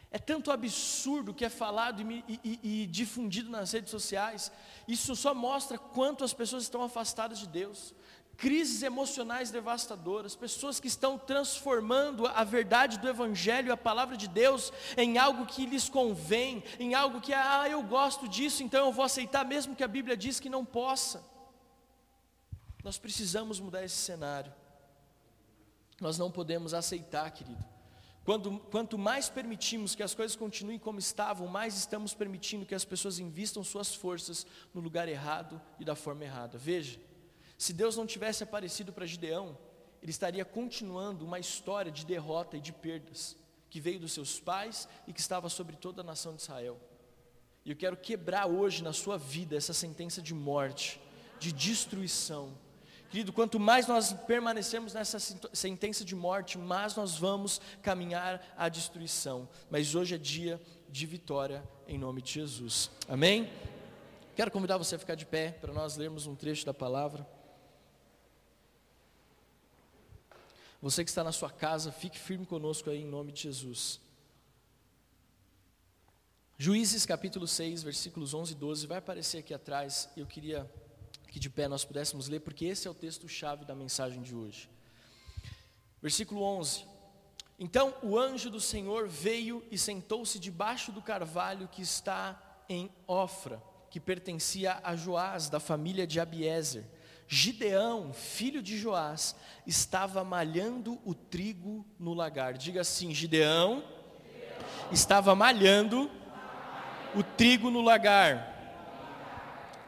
É 0.10 0.18
tanto 0.18 0.52
absurdo 0.52 1.34
que 1.34 1.46
é 1.46 1.50
falado 1.50 2.02
e, 2.02 2.26
e, 2.44 2.60
e, 2.64 2.88
difundido 2.88 3.52
nas 3.52 3.72
redes 3.72 3.92
sociais. 3.92 4.52
Isso 4.88 5.16
só 5.16 5.36
mostra 5.36 5.78
quanto 5.78 6.24
as 6.24 6.34
pessoas 6.34 6.64
estão 6.64 6.82
afastadas 6.82 7.38
de 7.38 7.48
Deus 7.48 7.94
crises 8.38 8.82
emocionais 8.82 9.52
devastadoras, 9.52 10.36
pessoas 10.36 10.80
que 10.80 10.88
estão 10.88 11.17
transformando 11.17 12.26
a 12.26 12.44
verdade 12.44 12.98
do 12.98 13.08
Evangelho, 13.08 13.72
a 13.72 13.78
palavra 13.78 14.17
de 14.17 14.28
Deus, 14.28 14.74
em 14.98 15.17
algo 15.17 15.46
que 15.46 15.65
lhes 15.65 15.88
convém, 15.88 16.63
em 16.80 16.94
algo 16.96 17.22
que, 17.22 17.34
ah, 17.34 17.67
eu 17.70 17.84
gosto 17.84 18.28
disso, 18.28 18.63
então 18.63 18.88
eu 18.88 18.91
vou 18.91 19.06
aceitar, 19.06 19.46
mesmo 19.46 19.76
que 19.76 19.84
a 19.84 19.88
Bíblia 19.88 20.17
diz 20.17 20.39
que 20.39 20.50
não 20.50 20.65
possa. 20.65 21.24
Nós 22.84 22.98
precisamos 22.98 23.60
mudar 23.60 23.84
esse 23.84 23.98
cenário, 23.98 24.52
nós 26.00 26.17
não 26.17 26.32
podemos 26.32 26.74
aceitar, 26.74 27.30
querido. 27.32 27.63
Quando, 28.24 28.60
quanto 28.72 28.98
mais 28.98 29.30
permitimos 29.30 29.96
que 29.96 30.04
as 30.04 30.13
coisas 30.13 30.36
continuem 30.36 30.78
como 30.78 31.00
estavam, 31.00 31.48
mais 31.48 31.76
estamos 31.76 32.13
permitindo 32.13 32.65
que 32.65 32.76
as 32.76 32.86
pessoas 32.86 33.20
invistam 33.20 33.63
suas 33.63 33.96
forças 33.96 34.46
no 34.74 34.82
lugar 34.82 35.08
errado 35.08 35.60
e 35.80 35.86
da 35.86 35.96
forma 35.96 36.24
errada. 36.24 36.58
Veja, 36.58 37.00
se 37.62 37.74
Deus 37.74 37.95
não 37.95 38.08
tivesse 38.08 38.41
aparecido 38.43 38.91
para 38.91 39.06
Gideão, 39.06 39.56
ele 40.02 40.10
estaria 40.10 40.43
continuando 40.43 41.24
uma 41.24 41.38
história 41.38 41.91
de 41.91 42.04
derrota 42.04 42.58
e 42.58 42.60
de 42.60 42.74
perdas, 42.74 43.38
que 43.69 43.80
veio 43.80 44.00
dos 44.00 44.13
seus 44.13 44.39
pais 44.39 44.89
e 45.08 45.13
que 45.13 45.19
estava 45.19 45.47
sobre 45.47 45.76
toda 45.76 46.02
a 46.02 46.04
nação 46.04 46.36
de 46.36 46.41
Israel. 46.41 46.80
E 47.63 47.69
eu 47.69 47.76
quero 47.76 47.95
quebrar 47.95 48.47
hoje 48.47 48.84
na 48.84 48.91
sua 48.93 49.15
vida 49.15 49.56
essa 49.56 49.74
sentença 49.74 50.24
de 50.24 50.34
morte, 50.34 51.00
de 51.39 51.52
destruição. 51.52 52.52
Querido, 53.12 53.32
quanto 53.32 53.60
mais 53.60 53.86
nós 53.86 54.12
permanecemos 54.12 54.95
nessa 54.95 55.19
sentença 55.54 56.04
de 56.04 56.15
morte, 56.15 56.58
mais 56.58 56.95
nós 56.95 57.15
vamos 57.15 57.62
caminhar 57.84 58.43
à 58.58 58.69
destruição. 58.69 59.47
Mas 59.69 59.93
hoje 59.93 60.15
é 60.15 60.17
dia 60.17 60.60
de 60.89 61.06
vitória 61.06 61.63
em 61.88 62.00
nome 62.00 62.24
de 62.24 62.34
Jesus. 62.34 62.89
Amém? 63.08 63.47
Quero 64.36 64.50
convidar 64.50 64.80
você 64.80 64.95
a 64.95 65.00
ficar 65.00 65.13
de 65.13 65.28
pé 65.28 65.52
para 65.52 65.71
nós 65.71 65.95
lermos 65.95 66.26
um 66.26 66.34
trecho 66.34 66.65
da 66.65 66.74
palavra. 66.74 67.24
Você 70.82 71.04
que 71.04 71.12
está 71.12 71.24
na 71.24 71.32
sua 71.32 71.52
casa, 71.52 71.91
fique 71.91 72.17
firme 72.17 72.44
conosco 72.44 72.89
aí 72.89 73.02
em 73.02 73.06
nome 73.06 73.32
de 73.32 73.44
Jesus. 73.44 74.02
Juízes 76.58 77.06
capítulo 77.06 77.48
6, 77.48 77.84
versículos 77.84 78.34
11 78.34 78.54
e 78.54 78.56
12, 78.56 78.88
vai 78.88 78.98
aparecer 78.98 79.38
aqui 79.38 79.54
atrás. 79.54 80.10
Eu 80.17 80.26
queria 80.26 80.67
que 81.28 81.39
de 81.39 81.52
pé 81.52 81.67
nós 81.67 81.86
pudéssemos 81.86 82.28
ler, 82.28 82.39
porque 82.39 82.65
esse 82.65 82.88
é 82.88 82.91
o 82.91 82.96
texto-chave 82.96 83.63
da 83.63 83.76
mensagem 83.76 84.24
de 84.24 84.36
hoje. 84.36 84.67
Versículo 86.02 86.41
11: 86.41 86.84
Então 87.60 87.94
o 88.02 88.17
anjo 88.17 88.50
do 88.50 88.60
Senhor 88.60 89.08
veio 89.08 89.63
e 89.70 89.78
sentou-se 89.78 90.39
debaixo 90.39 90.91
do 90.91 91.02
carvalho 91.02 91.67
que 91.67 91.84
está 91.84 92.63
em 92.67 92.91
Ofra, 93.06 93.62
que 93.91 94.00
pertencia 94.00 94.80
a 94.84 94.96
Joás, 94.96 95.48
da 95.48 95.60
família 95.60 96.08
de 96.08 96.20
Abiezer. 96.20 96.86
Gideão, 97.34 98.12
filho 98.12 98.62
de 98.62 98.78
Joás, 98.78 99.38
estava 99.65 100.22
malhando 100.22 101.00
o 101.06 101.15
trigo 101.15 101.86
no 101.98 102.13
lagar. 102.13 102.58
Diga 102.58 102.82
assim: 102.82 103.13
Gideão 103.13 103.86
estava 104.91 105.34
malhando 105.34 106.12
o 107.15 107.24
trigo 107.24 107.72
no 107.72 107.80
lagar. 107.80 108.50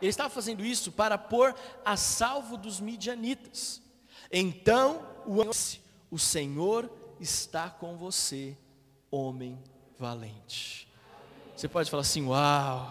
Ele 0.01 0.09
estava 0.09 0.29
fazendo 0.29 0.63
isso 0.63 0.89
para 0.89 1.17
pôr 1.17 1.53
a 1.83 1.97
salvo 1.97 2.55
dos 2.55 2.79
midianitas. 2.79 3.81
Então 4.31 5.05
o 5.25 5.43
disse: 5.43 5.81
O 6.09 6.17
Senhor 6.17 6.89
está 7.19 7.69
com 7.69 7.97
você, 7.97 8.57
homem 9.11 9.61
valente. 9.99 10.87
Você 11.57 11.67
pode 11.67 11.91
falar 11.91 12.03
assim: 12.03 12.25
Uau! 12.25 12.89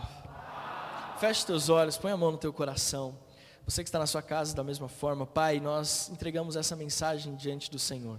Feche 1.19 1.47
teus 1.47 1.71
olhos, 1.71 1.97
põe 1.97 2.13
a 2.13 2.19
mão 2.19 2.33
no 2.33 2.39
teu 2.39 2.53
coração. 2.53 3.22
Você 3.65 3.85
que 3.85 3.89
está 3.89 3.99
na 3.99 4.07
sua 4.07 4.23
casa 4.23 4.57
da 4.57 4.65
mesma 4.65 4.89
forma, 4.89 5.25
Pai, 5.25 5.61
nós 5.61 6.09
entregamos 6.09 6.57
essa 6.57 6.75
mensagem 6.75 7.37
diante 7.37 7.71
do 7.71 7.79
Senhor. 7.79 8.19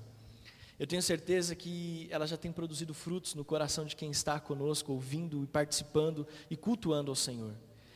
Eu 0.80 0.88
tenho 0.88 1.02
certeza 1.02 1.54
que 1.54 2.08
ela 2.10 2.26
já 2.26 2.38
tem 2.38 2.52
produzido 2.52 2.94
frutos 2.94 3.36
no 3.36 3.44
coração 3.44 3.84
de 3.84 3.96
quem 3.96 4.10
está 4.10 4.40
conosco, 4.40 4.94
ouvindo 4.94 5.44
e 5.44 5.48
participando 5.48 6.26
e 6.50 6.56
cultuando 6.56 7.12
ao 7.12 7.16
Senhor. 7.16 7.54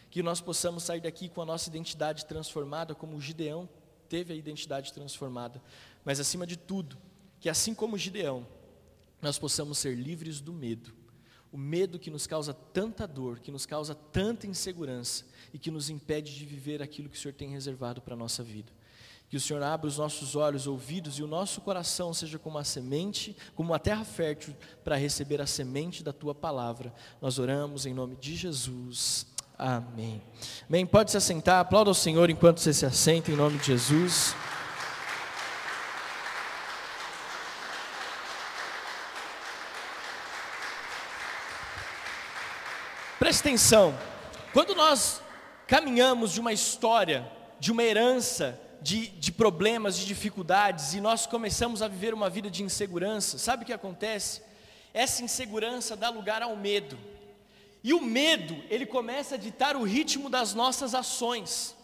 Que 0.10 0.22
nós 0.22 0.42
possamos 0.42 0.84
sair 0.84 1.00
daqui 1.00 1.30
com 1.30 1.42
a 1.42 1.46
nossa 1.46 1.70
identidade 1.70 2.26
transformada, 2.26 2.94
como 2.94 3.16
o 3.16 3.22
Gideão 3.22 3.68
teve 4.10 4.34
a 4.34 4.36
identidade 4.36 4.92
transformada. 4.92 5.62
Mas 6.04 6.20
acima 6.20 6.46
de 6.46 6.58
tudo, 6.58 6.98
que 7.40 7.50
assim 7.50 7.74
como 7.74 7.98
Gideão, 7.98 8.46
nós 9.22 9.40
possamos 9.40 9.78
ser 9.78 9.96
livres 9.96 10.42
do 10.42 10.52
medo. 10.52 10.94
O 11.58 11.60
medo 11.60 11.98
que 11.98 12.12
nos 12.12 12.28
causa 12.28 12.54
tanta 12.54 13.08
dor, 13.08 13.40
que 13.40 13.50
nos 13.50 13.66
causa 13.66 13.96
tanta 13.96 14.46
insegurança 14.46 15.26
e 15.52 15.58
que 15.58 15.72
nos 15.72 15.90
impede 15.90 16.36
de 16.36 16.46
viver 16.46 16.84
aquilo 16.84 17.10
que 17.10 17.18
o 17.18 17.20
Senhor 17.20 17.34
tem 17.34 17.50
reservado 17.50 18.00
para 18.00 18.14
a 18.14 18.18
nossa 18.18 18.44
vida. 18.44 18.72
Que 19.28 19.38
o 19.38 19.42
Senhor 19.42 19.64
abra 19.64 19.88
os 19.88 19.98
nossos 19.98 20.36
olhos, 20.36 20.68
ouvidos 20.68 21.18
e 21.18 21.24
o 21.24 21.28
nosso 21.28 21.60
coração 21.62 22.14
seja 22.14 22.38
como 22.38 22.58
uma 22.58 22.64
semente, 22.64 23.36
como 23.56 23.72
uma 23.72 23.80
terra 23.80 24.06
fértil 24.06 24.56
para 24.84 24.98
receber 24.98 25.42
a 25.42 25.48
semente 25.48 26.04
da 26.04 26.14
tua 26.14 26.36
palavra. 26.36 26.94
Nós 27.20 27.40
oramos 27.40 27.88
em 27.88 27.94
nome 27.94 28.16
de 28.18 28.36
Jesus. 28.36 29.26
Amém. 29.58 30.22
Amém. 30.70 30.86
Pode 30.86 31.10
se 31.10 31.18
assentar, 31.18 31.60
aplauda 31.60 31.90
ao 31.90 31.96
Senhor 31.96 32.30
enquanto 32.30 32.60
você 32.60 32.72
se 32.72 32.86
assenta 32.86 33.32
em 33.32 33.36
nome 33.36 33.58
de 33.58 33.66
Jesus. 33.66 34.36
Preste 43.38 43.50
atenção, 43.50 43.96
quando 44.52 44.74
nós 44.74 45.22
caminhamos 45.68 46.34
de 46.34 46.40
uma 46.40 46.52
história, 46.52 47.32
de 47.60 47.72
uma 47.72 47.84
herança, 47.84 48.60
de, 48.82 49.10
de, 49.10 49.32
problemas, 49.32 49.96
de 49.96 50.08
dificuldades, 50.08 50.96
e 50.96 51.00
nós 51.00 51.28
começamos 51.28 51.84
a 51.84 51.88
viver 51.88 52.16
uma 52.16 52.32
vida 52.32 52.50
de 52.50 52.64
insegurança, 52.64 53.38
sabe 53.38 53.62
o 53.62 53.66
que 53.68 53.72
acontece? 53.72 54.42
Essa 54.92 55.24
insegurança 55.24 55.96
dá 55.96 56.10
lugar 56.10 56.42
ao 56.42 56.56
medo, 56.56 56.98
e 57.84 57.94
o 57.94 58.02
medo, 58.02 58.58
ele 58.72 58.88
começa 58.88 59.36
a 59.36 59.38
ditar 59.38 59.76
o 59.76 59.84
ritmo 59.84 60.32
das 60.32 60.56
nossas 60.56 60.96
ações. 60.96 61.77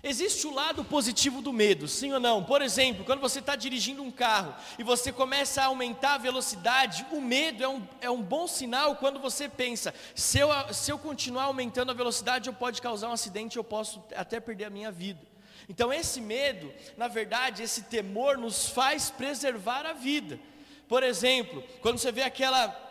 Existe 0.00 0.46
o 0.46 0.54
lado 0.54 0.84
positivo 0.84 1.42
do 1.42 1.52
medo, 1.52 1.88
sim 1.88 2.12
ou 2.12 2.20
não? 2.20 2.44
Por 2.44 2.62
exemplo, 2.62 3.04
quando 3.04 3.20
você 3.20 3.40
está 3.40 3.56
dirigindo 3.56 4.00
um 4.00 4.12
carro 4.12 4.54
e 4.78 4.84
você 4.84 5.10
começa 5.10 5.60
a 5.60 5.66
aumentar 5.66 6.14
a 6.14 6.18
velocidade, 6.18 7.04
o 7.10 7.20
medo 7.20 7.64
é 7.64 7.68
um, 7.68 7.88
é 8.00 8.08
um 8.08 8.22
bom 8.22 8.46
sinal 8.46 8.94
quando 8.94 9.18
você 9.18 9.48
pensa: 9.48 9.92
se 10.14 10.38
eu, 10.38 10.50
se 10.72 10.92
eu 10.92 10.98
continuar 10.98 11.44
aumentando 11.44 11.90
a 11.90 11.94
velocidade, 11.94 12.48
eu 12.48 12.54
pode 12.54 12.80
causar 12.80 13.08
um 13.08 13.12
acidente, 13.12 13.56
eu 13.56 13.64
posso 13.64 14.00
até 14.14 14.38
perder 14.38 14.66
a 14.66 14.70
minha 14.70 14.92
vida. 14.92 15.20
Então, 15.68 15.92
esse 15.92 16.20
medo, 16.20 16.72
na 16.96 17.08
verdade, 17.08 17.64
esse 17.64 17.82
temor 17.82 18.38
nos 18.38 18.68
faz 18.68 19.10
preservar 19.10 19.84
a 19.84 19.92
vida. 19.92 20.38
Por 20.88 21.02
exemplo, 21.02 21.62
quando 21.82 21.98
você 21.98 22.10
vê 22.10 22.22
aquela 22.22 22.87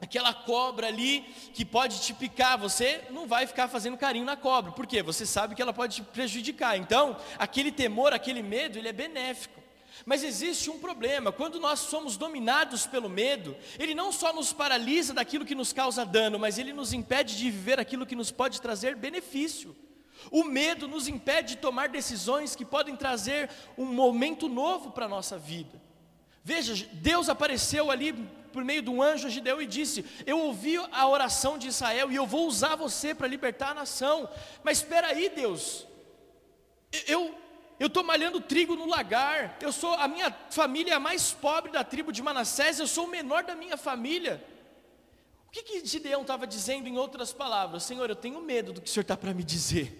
aquela 0.00 0.32
cobra 0.32 0.86
ali 0.86 1.20
que 1.52 1.64
pode 1.64 2.00
te 2.00 2.14
picar, 2.14 2.58
você 2.58 3.04
não 3.10 3.26
vai 3.26 3.46
ficar 3.46 3.68
fazendo 3.68 3.96
carinho 3.96 4.24
na 4.24 4.36
cobra, 4.36 4.72
porque 4.72 5.02
você 5.02 5.26
sabe 5.26 5.54
que 5.54 5.62
ela 5.62 5.72
pode 5.72 5.96
te 5.96 6.02
prejudicar. 6.02 6.76
Então, 6.76 7.16
aquele 7.38 7.70
temor, 7.70 8.12
aquele 8.12 8.42
medo, 8.42 8.78
ele 8.78 8.88
é 8.88 8.92
benéfico. 8.92 9.60
Mas 10.06 10.24
existe 10.24 10.70
um 10.70 10.78
problema, 10.78 11.30
quando 11.30 11.60
nós 11.60 11.80
somos 11.80 12.16
dominados 12.16 12.86
pelo 12.86 13.08
medo, 13.08 13.54
ele 13.78 13.94
não 13.94 14.10
só 14.10 14.32
nos 14.32 14.52
paralisa 14.52 15.12
daquilo 15.12 15.44
que 15.44 15.54
nos 15.54 15.72
causa 15.72 16.06
dano, 16.06 16.38
mas 16.38 16.58
ele 16.58 16.72
nos 16.72 16.92
impede 16.92 17.36
de 17.36 17.50
viver 17.50 17.78
aquilo 17.78 18.06
que 18.06 18.16
nos 18.16 18.30
pode 18.30 18.60
trazer 18.60 18.96
benefício. 18.96 19.76
O 20.30 20.44
medo 20.44 20.88
nos 20.88 21.08
impede 21.08 21.54
de 21.54 21.60
tomar 21.60 21.88
decisões 21.88 22.54
que 22.56 22.64
podem 22.64 22.96
trazer 22.96 23.50
um 23.76 23.86
momento 23.86 24.48
novo 24.48 24.90
para 24.90 25.06
a 25.06 25.08
nossa 25.08 25.38
vida. 25.38 25.80
Veja, 26.42 26.88
Deus 26.92 27.28
apareceu 27.28 27.90
ali 27.90 28.14
por 28.52 28.64
meio 28.64 28.82
de 28.82 28.90
um 28.90 29.02
anjo 29.02 29.26
a 29.26 29.30
Gideão 29.30 29.60
e 29.60 29.66
disse: 29.66 30.04
Eu 30.26 30.38
ouvi 30.38 30.76
a 30.76 31.08
oração 31.08 31.58
de 31.58 31.68
Israel 31.68 32.10
e 32.10 32.16
eu 32.16 32.26
vou 32.26 32.46
usar 32.46 32.76
você 32.76 33.14
para 33.14 33.26
libertar 33.26 33.70
a 33.70 33.74
nação. 33.74 34.28
Mas 34.62 34.78
espera 34.78 35.08
aí, 35.08 35.28
Deus, 35.28 35.86
eu 37.06 37.34
eu 37.78 37.86
estou 37.86 38.04
malhando 38.04 38.42
trigo 38.42 38.76
no 38.76 38.86
lagar, 38.86 39.56
eu 39.62 39.72
sou 39.72 39.94
a 39.94 40.06
minha 40.06 40.30
família 40.50 40.92
é 40.92 40.96
a 40.96 41.00
mais 41.00 41.32
pobre 41.32 41.72
da 41.72 41.82
tribo 41.82 42.12
de 42.12 42.22
Manassés, 42.22 42.78
eu 42.78 42.86
sou 42.86 43.06
o 43.06 43.10
menor 43.10 43.42
da 43.42 43.54
minha 43.54 43.78
família. 43.78 44.44
O 45.48 45.50
que, 45.50 45.62
que 45.62 45.86
Gideão 45.86 46.20
estava 46.20 46.46
dizendo 46.46 46.88
em 46.88 46.98
outras 46.98 47.32
palavras? 47.32 47.82
Senhor, 47.82 48.08
eu 48.10 48.14
tenho 48.14 48.40
medo 48.42 48.74
do 48.74 48.82
que 48.82 48.88
o 48.88 48.90
Senhor 48.90 49.02
está 49.02 49.16
para 49.16 49.32
me 49.32 49.42
dizer. 49.42 49.98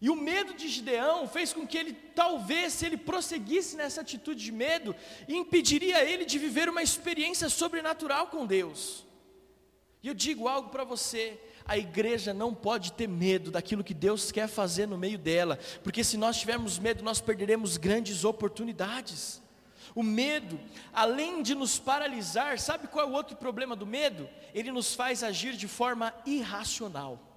E 0.00 0.08
o 0.08 0.14
medo 0.14 0.54
de 0.54 0.68
Gideão 0.68 1.26
fez 1.26 1.52
com 1.52 1.66
que 1.66 1.76
ele, 1.76 1.92
talvez, 1.92 2.72
se 2.72 2.86
ele 2.86 2.96
prosseguisse 2.96 3.76
nessa 3.76 4.00
atitude 4.00 4.44
de 4.44 4.52
medo, 4.52 4.94
impediria 5.28 6.04
ele 6.04 6.24
de 6.24 6.38
viver 6.38 6.68
uma 6.68 6.82
experiência 6.82 7.48
sobrenatural 7.48 8.28
com 8.28 8.46
Deus. 8.46 9.04
E 10.02 10.06
eu 10.06 10.14
digo 10.14 10.46
algo 10.46 10.70
para 10.70 10.84
você: 10.84 11.40
a 11.66 11.76
igreja 11.76 12.32
não 12.32 12.54
pode 12.54 12.92
ter 12.92 13.08
medo 13.08 13.50
daquilo 13.50 13.82
que 13.82 13.92
Deus 13.92 14.30
quer 14.30 14.48
fazer 14.48 14.86
no 14.86 14.96
meio 14.96 15.18
dela, 15.18 15.58
porque 15.82 16.04
se 16.04 16.16
nós 16.16 16.38
tivermos 16.38 16.78
medo, 16.78 17.02
nós 17.02 17.20
perderemos 17.20 17.76
grandes 17.76 18.24
oportunidades. 18.24 19.42
O 19.94 20.02
medo, 20.02 20.60
além 20.92 21.42
de 21.42 21.54
nos 21.54 21.78
paralisar, 21.78 22.58
sabe 22.60 22.86
qual 22.86 23.04
é 23.04 23.08
o 23.08 23.12
outro 23.12 23.36
problema 23.36 23.74
do 23.74 23.84
medo? 23.86 24.28
Ele 24.54 24.70
nos 24.70 24.94
faz 24.94 25.24
agir 25.24 25.54
de 25.56 25.66
forma 25.66 26.14
irracional. 26.24 27.27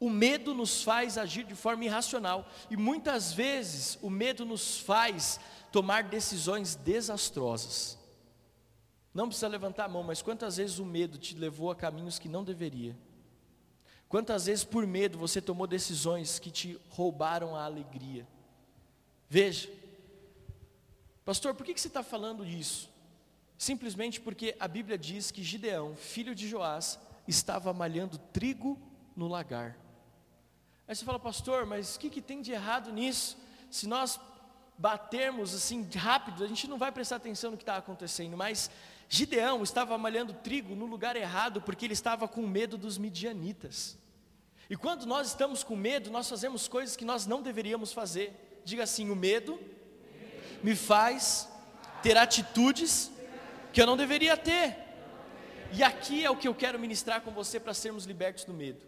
O 0.00 0.08
medo 0.08 0.54
nos 0.54 0.82
faz 0.82 1.18
agir 1.18 1.44
de 1.44 1.54
forma 1.54 1.84
irracional 1.84 2.48
e 2.70 2.76
muitas 2.76 3.32
vezes 3.32 3.98
o 4.00 4.08
medo 4.08 4.44
nos 4.44 4.78
faz 4.78 5.40
tomar 5.72 6.04
decisões 6.04 6.76
desastrosas. 6.76 7.98
Não 9.12 9.26
precisa 9.26 9.48
levantar 9.48 9.86
a 9.86 9.88
mão, 9.88 10.04
mas 10.04 10.22
quantas 10.22 10.56
vezes 10.58 10.78
o 10.78 10.86
medo 10.86 11.18
te 11.18 11.34
levou 11.34 11.70
a 11.70 11.76
caminhos 11.76 12.18
que 12.18 12.28
não 12.28 12.44
deveria? 12.44 12.96
Quantas 14.08 14.46
vezes 14.46 14.64
por 14.64 14.86
medo 14.86 15.18
você 15.18 15.40
tomou 15.40 15.66
decisões 15.66 16.38
que 16.38 16.50
te 16.50 16.80
roubaram 16.88 17.56
a 17.56 17.64
alegria? 17.64 18.26
Veja, 19.28 19.68
pastor, 21.24 21.54
por 21.54 21.66
que 21.66 21.78
você 21.78 21.88
está 21.88 22.02
falando 22.02 22.46
isso? 22.46 22.88
Simplesmente 23.58 24.20
porque 24.20 24.56
a 24.60 24.68
Bíblia 24.68 24.96
diz 24.96 25.32
que 25.32 25.42
Gideão, 25.42 25.96
filho 25.96 26.34
de 26.34 26.48
Joás, 26.48 26.98
estava 27.26 27.72
malhando 27.72 28.16
trigo 28.16 28.80
no 29.16 29.26
lagar. 29.26 29.76
Aí 30.88 30.96
você 30.96 31.04
fala, 31.04 31.18
pastor, 31.18 31.66
mas 31.66 31.96
o 31.96 32.00
que, 32.00 32.08
que 32.08 32.22
tem 32.22 32.40
de 32.40 32.50
errado 32.50 32.90
nisso? 32.90 33.36
Se 33.70 33.86
nós 33.86 34.18
batermos 34.78 35.54
assim 35.54 35.86
rápido, 35.94 36.42
a 36.42 36.46
gente 36.46 36.66
não 36.66 36.78
vai 36.78 36.90
prestar 36.90 37.16
atenção 37.16 37.50
no 37.50 37.58
que 37.58 37.62
está 37.62 37.76
acontecendo, 37.76 38.38
mas 38.38 38.70
Gideão 39.06 39.62
estava 39.62 39.98
malhando 39.98 40.32
trigo 40.32 40.74
no 40.74 40.86
lugar 40.86 41.14
errado, 41.14 41.60
porque 41.60 41.84
ele 41.84 41.92
estava 41.92 42.26
com 42.26 42.46
medo 42.46 42.78
dos 42.78 42.96
midianitas. 42.96 43.98
E 44.70 44.76
quando 44.76 45.04
nós 45.04 45.28
estamos 45.28 45.62
com 45.62 45.76
medo, 45.76 46.10
nós 46.10 46.26
fazemos 46.26 46.66
coisas 46.68 46.96
que 46.96 47.04
nós 47.04 47.26
não 47.26 47.42
deveríamos 47.42 47.92
fazer. 47.92 48.60
Diga 48.64 48.84
assim: 48.84 49.10
o 49.10 49.16
medo 49.16 49.60
me 50.62 50.74
faz 50.74 51.50
ter 52.02 52.16
atitudes 52.16 53.10
que 53.74 53.82
eu 53.82 53.86
não 53.86 53.96
deveria 53.96 54.36
ter. 54.36 54.76
E 55.72 55.82
aqui 55.82 56.24
é 56.24 56.30
o 56.30 56.36
que 56.36 56.48
eu 56.48 56.54
quero 56.54 56.78
ministrar 56.78 57.20
com 57.20 57.30
você 57.30 57.60
para 57.60 57.74
sermos 57.74 58.04
libertos 58.04 58.44
do 58.44 58.54
medo. 58.54 58.87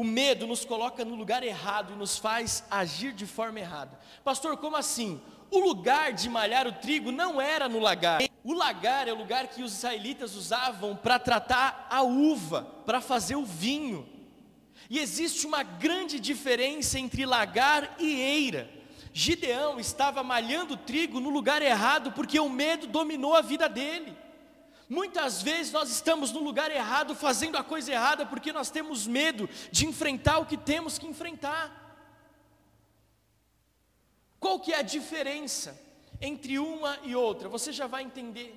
O 0.00 0.04
medo 0.04 0.46
nos 0.46 0.64
coloca 0.64 1.04
no 1.04 1.14
lugar 1.14 1.42
errado 1.42 1.92
e 1.92 1.96
nos 1.96 2.16
faz 2.16 2.64
agir 2.70 3.12
de 3.12 3.26
forma 3.26 3.60
errada. 3.60 4.00
Pastor, 4.24 4.56
como 4.56 4.74
assim? 4.74 5.20
O 5.50 5.58
lugar 5.58 6.14
de 6.14 6.26
malhar 6.26 6.66
o 6.66 6.72
trigo 6.72 7.12
não 7.12 7.38
era 7.38 7.68
no 7.68 7.78
lagar. 7.78 8.22
O 8.42 8.54
lagar 8.54 9.08
é 9.08 9.12
o 9.12 9.18
lugar 9.18 9.48
que 9.48 9.62
os 9.62 9.74
israelitas 9.74 10.34
usavam 10.34 10.96
para 10.96 11.18
tratar 11.18 11.86
a 11.90 12.00
uva, 12.00 12.62
para 12.86 13.02
fazer 13.02 13.36
o 13.36 13.44
vinho. 13.44 14.08
E 14.88 14.98
existe 14.98 15.46
uma 15.46 15.62
grande 15.62 16.18
diferença 16.18 16.98
entre 16.98 17.26
lagar 17.26 17.96
e 17.98 18.22
eira. 18.22 18.70
Gideão 19.12 19.78
estava 19.78 20.22
malhando 20.22 20.78
trigo 20.78 21.20
no 21.20 21.28
lugar 21.28 21.60
errado 21.60 22.12
porque 22.12 22.40
o 22.40 22.48
medo 22.48 22.86
dominou 22.86 23.34
a 23.34 23.42
vida 23.42 23.68
dele. 23.68 24.16
Muitas 24.90 25.40
vezes 25.40 25.72
nós 25.72 25.88
estamos 25.88 26.32
no 26.32 26.40
lugar 26.40 26.68
errado, 26.68 27.14
fazendo 27.14 27.56
a 27.56 27.62
coisa 27.62 27.92
errada, 27.92 28.26
porque 28.26 28.52
nós 28.52 28.70
temos 28.72 29.06
medo 29.06 29.48
de 29.70 29.86
enfrentar 29.86 30.40
o 30.40 30.46
que 30.46 30.56
temos 30.56 30.98
que 30.98 31.06
enfrentar. 31.06 31.64
Qual 34.40 34.58
que 34.58 34.72
é 34.72 34.78
a 34.80 34.82
diferença 34.82 35.80
entre 36.20 36.58
uma 36.58 36.98
e 37.04 37.14
outra? 37.14 37.48
Você 37.48 37.70
já 37.72 37.86
vai 37.86 38.02
entender. 38.02 38.52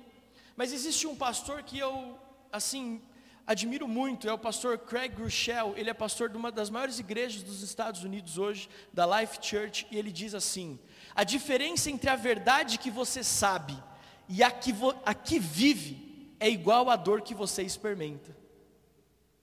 Mas 0.56 0.72
existe 0.72 1.06
um 1.06 1.14
pastor 1.14 1.62
que 1.62 1.78
eu, 1.78 2.18
assim, 2.50 3.00
admiro 3.46 3.86
muito, 3.86 4.28
é 4.28 4.32
o 4.32 4.38
pastor 4.38 4.76
Craig 4.76 5.14
Rochelle, 5.14 5.74
ele 5.76 5.88
é 5.88 5.94
pastor 5.94 6.28
de 6.28 6.36
uma 6.36 6.50
das 6.50 6.68
maiores 6.68 6.98
igrejas 6.98 7.44
dos 7.44 7.62
Estados 7.62 8.02
Unidos 8.02 8.38
hoje, 8.38 8.68
da 8.92 9.06
Life 9.20 9.38
Church, 9.40 9.86
e 9.88 9.96
ele 9.96 10.10
diz 10.10 10.34
assim: 10.34 10.80
a 11.14 11.22
diferença 11.22 11.88
entre 11.92 12.10
a 12.10 12.16
verdade 12.16 12.76
que 12.76 12.90
você 12.90 13.22
sabe 13.22 13.80
e 14.28 14.42
a 14.42 14.50
que, 14.50 14.74
a 15.06 15.14
que 15.14 15.38
vive 15.38 16.03
é 16.44 16.50
igual 16.50 16.90
à 16.90 16.96
dor 16.96 17.22
que 17.22 17.34
você 17.34 17.62
experimenta. 17.62 18.36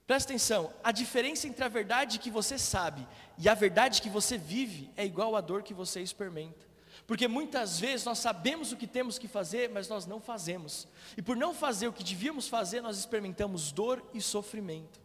Presta 0.06 0.32
atenção, 0.32 0.72
a 0.84 0.92
diferença 0.92 1.48
entre 1.48 1.64
a 1.64 1.68
verdade 1.68 2.20
que 2.20 2.30
você 2.30 2.60
sabe 2.60 3.08
e 3.40 3.50
a 3.50 3.56
verdade 3.56 4.04
que 4.04 4.10
você 4.10 4.38
vive 4.38 4.92
é 4.96 5.04
igual 5.04 5.36
à 5.36 5.42
dor 5.42 5.64
que 5.64 5.74
você 5.74 6.00
experimenta. 6.00 6.64
Porque 7.08 7.28
muitas 7.28 7.80
vezes 7.80 8.06
nós 8.06 8.20
sabemos 8.20 8.72
o 8.72 8.78
que 8.78 8.86
temos 8.86 9.18
que 9.18 9.28
fazer, 9.28 9.68
mas 9.72 9.90
nós 9.90 10.06
não 10.06 10.20
fazemos. 10.20 10.88
E 11.18 11.24
por 11.24 11.36
não 11.36 11.56
fazer 11.56 11.88
o 11.88 11.94
que 11.94 12.04
devíamos 12.04 12.48
fazer, 12.48 12.82
nós 12.82 13.00
experimentamos 13.00 13.72
dor 13.72 14.08
e 14.14 14.22
sofrimento. 14.22 15.01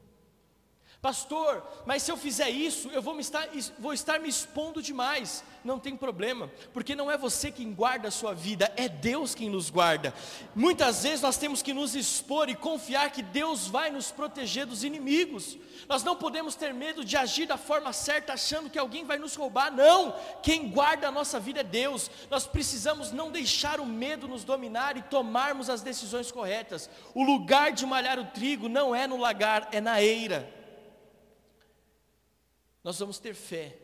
Pastor, 1.02 1.62
mas 1.84 2.02
se 2.02 2.10
eu 2.10 2.16
fizer 2.16 2.48
isso, 2.48 2.88
eu 2.88 3.02
vou, 3.02 3.14
me 3.14 3.20
estar, 3.20 3.46
vou 3.78 3.92
estar 3.92 4.18
me 4.18 4.28
expondo 4.28 4.82
demais. 4.82 5.44
Não 5.62 5.78
tem 5.78 5.94
problema, 5.94 6.50
porque 6.72 6.96
não 6.96 7.10
é 7.10 7.18
você 7.18 7.50
quem 7.52 7.72
guarda 7.72 8.08
a 8.08 8.10
sua 8.10 8.32
vida, 8.32 8.72
é 8.76 8.88
Deus 8.88 9.34
quem 9.34 9.50
nos 9.50 9.68
guarda. 9.68 10.14
Muitas 10.54 11.02
vezes 11.02 11.20
nós 11.20 11.36
temos 11.36 11.60
que 11.60 11.74
nos 11.74 11.94
expor 11.94 12.48
e 12.48 12.54
confiar 12.54 13.10
que 13.10 13.22
Deus 13.22 13.68
vai 13.68 13.90
nos 13.90 14.10
proteger 14.10 14.64
dos 14.64 14.82
inimigos. 14.84 15.58
Nós 15.86 16.02
não 16.02 16.16
podemos 16.16 16.54
ter 16.54 16.72
medo 16.72 17.04
de 17.04 17.16
agir 17.16 17.46
da 17.46 17.58
forma 17.58 17.92
certa, 17.92 18.32
achando 18.32 18.70
que 18.70 18.78
alguém 18.78 19.04
vai 19.04 19.18
nos 19.18 19.36
roubar. 19.36 19.70
Não, 19.70 20.14
quem 20.42 20.70
guarda 20.70 21.08
a 21.08 21.12
nossa 21.12 21.38
vida 21.38 21.60
é 21.60 21.64
Deus. 21.64 22.10
Nós 22.30 22.46
precisamos 22.46 23.12
não 23.12 23.30
deixar 23.30 23.80
o 23.80 23.86
medo 23.86 24.26
nos 24.26 24.44
dominar 24.44 24.96
e 24.96 25.02
tomarmos 25.02 25.68
as 25.68 25.82
decisões 25.82 26.32
corretas. 26.32 26.88
O 27.14 27.22
lugar 27.22 27.72
de 27.72 27.84
malhar 27.84 28.18
o 28.18 28.24
trigo 28.26 28.68
não 28.68 28.94
é 28.94 29.06
no 29.06 29.18
lagar, 29.18 29.68
é 29.70 29.80
na 29.80 30.02
eira 30.02 30.55
nós 32.86 33.00
vamos 33.00 33.18
ter 33.18 33.34
fé. 33.34 33.76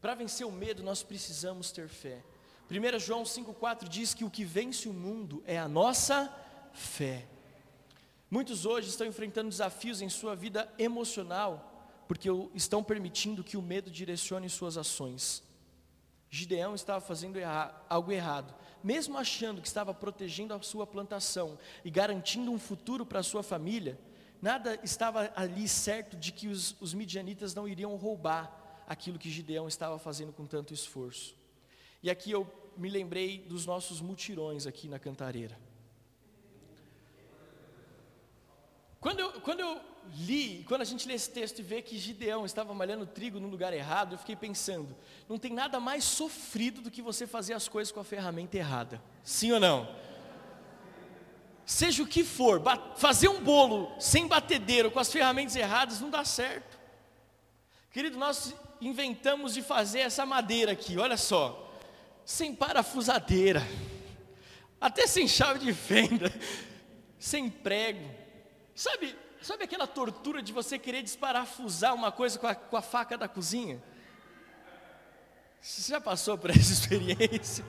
Para 0.00 0.14
vencer 0.14 0.46
o 0.46 0.52
medo, 0.52 0.80
nós 0.80 1.02
precisamos 1.02 1.72
ter 1.72 1.88
fé. 1.88 2.22
1 2.70 2.98
João 3.00 3.24
5,4 3.24 3.88
diz 3.88 4.14
que 4.14 4.24
o 4.24 4.30
que 4.30 4.44
vence 4.44 4.88
o 4.88 4.92
mundo 4.92 5.42
é 5.44 5.58
a 5.58 5.66
nossa 5.66 6.32
fé. 6.72 7.26
Muitos 8.30 8.64
hoje 8.64 8.90
estão 8.90 9.08
enfrentando 9.08 9.48
desafios 9.48 10.00
em 10.00 10.08
sua 10.08 10.36
vida 10.36 10.72
emocional, 10.78 11.84
porque 12.06 12.28
estão 12.54 12.80
permitindo 12.80 13.42
que 13.42 13.56
o 13.56 13.62
medo 13.62 13.90
direcione 13.90 14.48
suas 14.48 14.78
ações. 14.78 15.42
Gideão 16.30 16.76
estava 16.76 17.00
fazendo 17.00 17.40
erra 17.40 17.74
algo 17.88 18.12
errado, 18.12 18.54
mesmo 18.84 19.18
achando 19.18 19.60
que 19.60 19.66
estava 19.66 19.92
protegendo 19.92 20.54
a 20.54 20.62
sua 20.62 20.86
plantação 20.86 21.58
e 21.84 21.90
garantindo 21.90 22.52
um 22.52 22.58
futuro 22.58 23.04
para 23.04 23.18
a 23.18 23.24
sua 23.24 23.42
família, 23.42 23.98
nada 24.40 24.78
estava 24.82 25.32
ali 25.34 25.68
certo 25.68 26.16
de 26.16 26.32
que 26.32 26.48
os, 26.48 26.76
os 26.80 26.94
midianitas 26.94 27.54
não 27.54 27.66
iriam 27.66 27.94
roubar 27.96 28.84
aquilo 28.86 29.18
que 29.18 29.30
Gideão 29.30 29.68
estava 29.68 29.98
fazendo 29.98 30.32
com 30.32 30.46
tanto 30.46 30.72
esforço. 30.72 31.36
E 32.02 32.10
aqui 32.10 32.30
eu 32.30 32.50
me 32.76 32.88
lembrei 32.88 33.38
dos 33.38 33.66
nossos 33.66 34.00
mutirões 34.00 34.66
aqui 34.66 34.88
na 34.88 34.98
Cantareira. 34.98 35.58
Quando 39.00 39.20
eu, 39.20 39.40
quando 39.40 39.60
eu 39.60 39.80
li, 40.16 40.64
quando 40.66 40.82
a 40.82 40.84
gente 40.84 41.06
lê 41.06 41.14
esse 41.14 41.30
texto 41.30 41.60
e 41.60 41.62
vê 41.62 41.82
que 41.82 41.98
Gideão 41.98 42.44
estava 42.44 42.74
malhando 42.74 43.06
trigo 43.06 43.38
no 43.38 43.48
lugar 43.48 43.72
errado, 43.72 44.14
eu 44.14 44.18
fiquei 44.18 44.34
pensando, 44.34 44.96
não 45.28 45.38
tem 45.38 45.52
nada 45.52 45.78
mais 45.78 46.04
sofrido 46.04 46.80
do 46.80 46.90
que 46.90 47.02
você 47.02 47.26
fazer 47.26 47.52
as 47.52 47.68
coisas 47.68 47.92
com 47.92 48.00
a 48.00 48.04
ferramenta 48.04 48.56
errada. 48.56 49.02
Sim 49.22 49.52
ou 49.52 49.60
não? 49.60 49.88
Seja 51.68 52.02
o 52.02 52.06
que 52.06 52.24
for, 52.24 52.62
fazer 52.96 53.28
um 53.28 53.42
bolo 53.42 53.94
sem 54.00 54.26
batedeiro, 54.26 54.90
com 54.90 54.98
as 54.98 55.12
ferramentas 55.12 55.54
erradas, 55.54 56.00
não 56.00 56.08
dá 56.08 56.24
certo. 56.24 56.78
Querido, 57.90 58.16
nós 58.16 58.54
inventamos 58.80 59.52
de 59.52 59.60
fazer 59.60 60.00
essa 60.00 60.24
madeira 60.24 60.72
aqui, 60.72 60.96
olha 60.96 61.18
só, 61.18 61.70
sem 62.24 62.54
parafusadeira, 62.54 63.62
até 64.80 65.06
sem 65.06 65.28
chave 65.28 65.58
de 65.58 65.74
fenda, 65.74 66.32
sem 67.18 67.50
prego. 67.50 68.10
Sabe, 68.74 69.14
sabe 69.42 69.64
aquela 69.64 69.86
tortura 69.86 70.40
de 70.40 70.54
você 70.54 70.78
querer 70.78 71.02
desparafusar 71.02 71.94
uma 71.94 72.10
coisa 72.10 72.38
com 72.38 72.46
a, 72.46 72.54
com 72.54 72.78
a 72.78 72.82
faca 72.82 73.18
da 73.18 73.28
cozinha? 73.28 73.82
Você 75.60 75.92
já 75.92 76.00
passou 76.00 76.38
por 76.38 76.48
essa 76.48 76.72
experiência? 76.72 77.62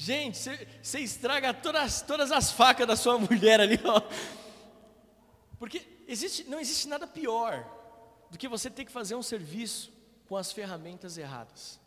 Gente, 0.00 0.38
você 0.80 1.00
estraga 1.00 1.52
todas, 1.52 2.02
todas 2.02 2.30
as 2.30 2.52
facas 2.52 2.86
da 2.86 2.94
sua 2.94 3.18
mulher 3.18 3.58
ali, 3.58 3.80
ó. 3.84 4.00
Porque 5.58 5.84
existe, 6.06 6.44
não 6.44 6.60
existe 6.60 6.86
nada 6.86 7.04
pior 7.04 7.68
do 8.30 8.38
que 8.38 8.46
você 8.46 8.70
ter 8.70 8.84
que 8.84 8.92
fazer 8.92 9.16
um 9.16 9.24
serviço 9.24 9.92
com 10.28 10.36
as 10.36 10.52
ferramentas 10.52 11.18
erradas. 11.18 11.80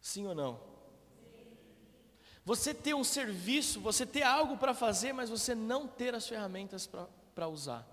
Sim 0.00 0.26
ou 0.26 0.34
não? 0.34 0.58
Você 2.46 2.72
ter 2.72 2.94
um 2.94 3.04
serviço, 3.04 3.78
você 3.78 4.06
ter 4.06 4.22
algo 4.22 4.56
para 4.56 4.72
fazer, 4.72 5.12
mas 5.12 5.28
você 5.28 5.54
não 5.54 5.86
ter 5.86 6.14
as 6.14 6.26
ferramentas 6.26 6.88
para 7.34 7.46
usar. 7.46 7.86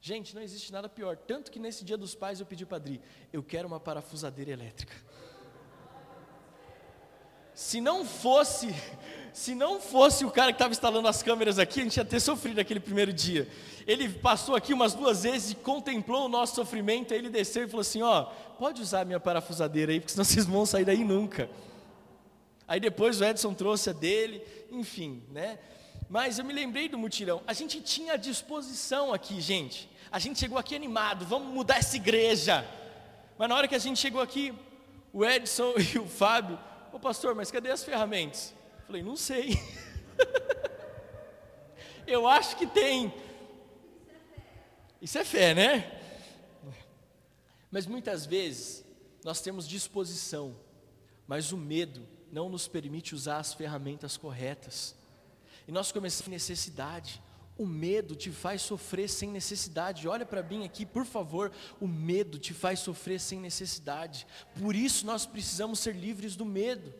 Gente, 0.00 0.34
não 0.34 0.42
existe 0.42 0.72
nada 0.72 0.88
pior. 0.88 1.16
Tanto 1.16 1.52
que 1.52 1.60
nesse 1.60 1.84
dia 1.84 1.96
dos 1.96 2.16
pais 2.16 2.40
eu 2.40 2.46
pedi 2.46 2.66
para 2.66 2.78
Adri, 2.78 3.00
eu 3.32 3.44
quero 3.44 3.68
uma 3.68 3.78
parafusadeira 3.78 4.50
elétrica. 4.50 4.92
Se 7.54 7.80
não 7.80 8.04
fosse, 8.04 8.74
se 9.32 9.54
não 9.54 9.80
fosse 9.80 10.24
o 10.24 10.30
cara 10.30 10.52
que 10.52 10.56
estava 10.56 10.72
instalando 10.72 11.06
as 11.06 11.22
câmeras 11.22 11.58
aqui, 11.58 11.80
a 11.80 11.84
gente 11.84 11.96
ia 11.96 12.04
ter 12.04 12.18
sofrido 12.18 12.60
aquele 12.60 12.80
primeiro 12.80 13.12
dia. 13.12 13.48
Ele 13.86 14.08
passou 14.08 14.56
aqui 14.56 14.74
umas 14.74 14.92
duas 14.92 15.22
vezes 15.22 15.52
e 15.52 15.54
contemplou 15.54 16.26
o 16.26 16.28
nosso 16.28 16.56
sofrimento, 16.56 17.12
aí 17.12 17.20
ele 17.20 17.30
desceu 17.30 17.64
e 17.64 17.68
falou 17.68 17.82
assim: 17.82 18.02
ó, 18.02 18.24
pode 18.58 18.82
usar 18.82 19.02
a 19.02 19.04
minha 19.04 19.20
parafusadeira 19.20 19.92
aí, 19.92 20.00
porque 20.00 20.12
senão 20.12 20.24
vocês 20.26 20.44
vão 20.46 20.66
sair 20.66 20.84
daí 20.84 21.04
nunca. 21.04 21.48
Aí 22.66 22.80
depois 22.80 23.20
o 23.20 23.24
Edson 23.24 23.54
trouxe 23.54 23.90
a 23.90 23.92
dele, 23.92 24.42
enfim, 24.70 25.22
né? 25.30 25.58
Mas 26.08 26.38
eu 26.38 26.44
me 26.44 26.52
lembrei 26.52 26.88
do 26.88 26.98
mutirão. 26.98 27.40
A 27.46 27.52
gente 27.52 27.80
tinha 27.80 28.16
disposição 28.16 29.12
aqui, 29.12 29.40
gente. 29.40 29.88
A 30.10 30.18
gente 30.18 30.38
chegou 30.40 30.58
aqui 30.58 30.74
animado, 30.74 31.24
vamos 31.24 31.52
mudar 31.52 31.76
essa 31.76 31.96
igreja. 31.96 32.66
Mas 33.38 33.48
na 33.48 33.54
hora 33.54 33.68
que 33.68 33.74
a 33.74 33.78
gente 33.78 33.98
chegou 33.98 34.20
aqui, 34.20 34.52
o 35.12 35.24
Edson 35.24 35.74
e 35.94 35.98
o 35.98 36.06
Fábio 36.06 36.58
Ô 36.94 36.98
pastor, 37.00 37.34
mas 37.34 37.50
cadê 37.50 37.72
as 37.72 37.82
ferramentas? 37.82 38.54
Falei, 38.86 39.02
não 39.02 39.16
sei. 39.16 39.60
Eu 42.06 42.24
acho 42.28 42.56
que 42.56 42.68
tem. 42.68 43.12
Isso 45.02 45.18
é 45.18 45.24
fé, 45.24 45.54
né? 45.54 46.00
Mas 47.68 47.84
muitas 47.84 48.24
vezes 48.24 48.84
nós 49.24 49.40
temos 49.40 49.66
disposição, 49.66 50.54
mas 51.26 51.50
o 51.50 51.56
medo 51.56 52.06
não 52.30 52.48
nos 52.48 52.68
permite 52.68 53.12
usar 53.12 53.38
as 53.38 53.52
ferramentas 53.52 54.16
corretas. 54.16 54.94
E 55.66 55.72
nós 55.72 55.90
começamos 55.90 56.28
necessidade. 56.28 57.20
O 57.56 57.66
medo 57.66 58.16
te 58.16 58.30
faz 58.30 58.62
sofrer 58.62 59.08
sem 59.08 59.28
necessidade. 59.30 60.08
Olha 60.08 60.26
para 60.26 60.42
mim 60.42 60.64
aqui, 60.64 60.84
por 60.84 61.04
favor. 61.04 61.52
O 61.80 61.86
medo 61.86 62.38
te 62.38 62.52
faz 62.52 62.80
sofrer 62.80 63.20
sem 63.20 63.38
necessidade. 63.38 64.26
Por 64.60 64.74
isso 64.74 65.06
nós 65.06 65.24
precisamos 65.24 65.78
ser 65.78 65.94
livres 65.94 66.34
do 66.34 66.44
medo. 66.44 66.92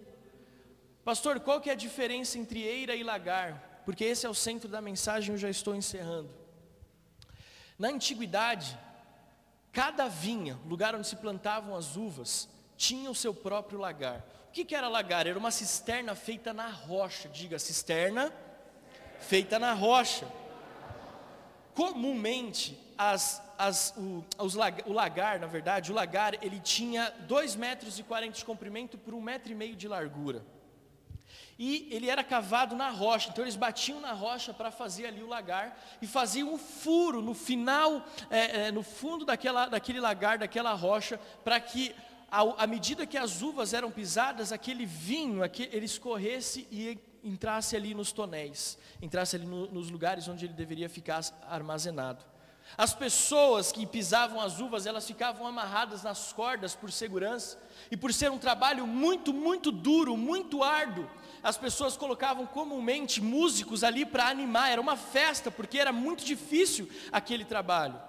Pastor, 1.05 1.41
qual 1.41 1.61
que 1.61 1.69
é 1.69 1.73
a 1.73 1.77
diferença 1.77 2.39
entre 2.39 2.63
eira 2.63 2.95
e 2.95 3.03
lagar? 3.03 3.83
Porque 3.85 4.05
esse 4.05 4.25
é 4.25 4.29
o 4.29 4.35
centro 4.35 4.69
da 4.69 4.81
mensagem, 4.81 5.35
eu 5.35 5.39
já 5.39 5.51
estou 5.51 5.75
encerrando. 5.75 6.31
Na 7.79 7.89
antiguidade, 7.89 8.79
cada 9.73 10.09
vinha, 10.09 10.59
lugar 10.67 10.95
onde 10.95 11.07
se 11.07 11.17
plantavam 11.17 11.77
as 11.77 11.97
uvas, 11.97 12.49
tinha 12.77 13.11
o 13.11 13.15
seu 13.15 13.35
próprio 13.35 13.79
lagar. 13.79 14.25
O 14.49 14.53
que, 14.53 14.65
que 14.65 14.75
era 14.75 14.89
lagar? 14.89 15.27
Era 15.27 15.39
uma 15.39 15.51
cisterna 15.51 16.15
feita 16.15 16.55
na 16.55 16.69
rocha. 16.69 17.29
Diga, 17.29 17.59
cisterna 17.59 18.33
feita 19.19 19.59
na 19.59 19.73
rocha. 19.73 20.27
Comumente, 21.75 22.79
as, 22.97 23.43
as, 23.59 23.95
o, 23.97 24.25
os, 24.39 24.55
o 24.87 24.93
lagar, 24.93 25.41
na 25.41 25.47
verdade, 25.47 25.91
o 25.91 25.95
lagar, 25.95 26.35
ele 26.43 26.61
tinha 26.61 27.13
2 27.27 27.57
metros 27.57 27.99
e 27.99 28.03
40 28.03 28.39
de 28.39 28.45
comprimento 28.45 28.97
por 28.97 29.15
um 29.15 29.21
metro 29.21 29.51
e 29.51 29.55
meio 29.55 29.75
de 29.75 29.89
largura. 29.89 30.45
E 31.59 31.89
ele 31.91 32.11
era 32.11 32.25
cavado 32.25 32.75
na 32.75 32.91
rocha, 32.91 33.31
então 33.31 33.45
eles 33.45 33.55
batiam 33.55 34.01
na 34.01 34.13
rocha 34.13 34.53
para 34.53 34.71
fazer 34.71 35.07
ali 35.07 35.23
o 35.23 35.29
lagar 35.29 35.79
e 36.03 36.07
faziam 36.07 36.53
um 36.53 36.59
furo 36.59 37.23
no 37.23 37.33
final, 37.33 38.05
é, 38.29 38.67
é, 38.67 38.73
no 38.73 38.83
fundo 38.83 39.25
daquela, 39.25 39.67
daquele 39.67 40.01
lagar, 40.01 40.39
daquela 40.39 40.73
rocha, 40.73 41.19
para 41.45 41.61
que 41.61 41.95
à 42.31 42.67
medida 42.67 43.07
que 43.07 43.17
as 43.17 43.43
uvas 43.43 43.73
eram 43.73 43.93
pisadas, 43.93 44.51
aquele 44.51 44.85
vinho, 44.85 45.45
aquele, 45.45 45.77
ele 45.77 45.87
escorresse 45.87 46.67
e 46.69 46.99
entrasse 47.25 47.75
ali 47.75 47.95
nos 47.95 48.13
tonéis, 48.13 48.79
entrasse 49.01 49.35
ali 49.37 49.47
no, 49.47 49.67
nos 49.67 49.91
lugares 49.91 50.29
onde 50.29 50.45
ele 50.45 50.53
deveria 50.53 50.89
ficar 50.89 51.23
armazenado. 51.49 52.25
As 52.77 52.95
pessoas 52.95 53.71
que 53.71 53.87
pisavam 53.87 54.41
as 54.41 54.59
uvas, 54.59 54.87
elas 54.87 55.07
ficavam 55.07 55.47
amarradas 55.47 56.03
nas 56.03 56.33
cordas 56.33 56.75
por 56.75 56.91
segurança, 56.91 57.59
e 57.91 57.97
por 57.97 58.13
ser 58.13 58.31
um 58.31 58.39
trabalho 58.39 58.87
muito, 58.87 59.33
muito 59.33 59.71
duro, 59.71 60.17
muito 60.17 60.63
árduo, 60.63 61.09
as 61.43 61.57
pessoas 61.57 61.97
colocavam 61.97 62.47
comumente 62.47 63.21
músicos 63.21 63.85
ali 63.85 64.05
para 64.07 64.29
animar, 64.29 64.71
era 64.71 64.81
uma 64.81 64.97
festa, 64.97 65.51
porque 65.51 65.79
era 65.79 65.93
muito 65.93 66.25
difícil 66.25 66.89
aquele 67.13 67.45
trabalho. 67.45 68.01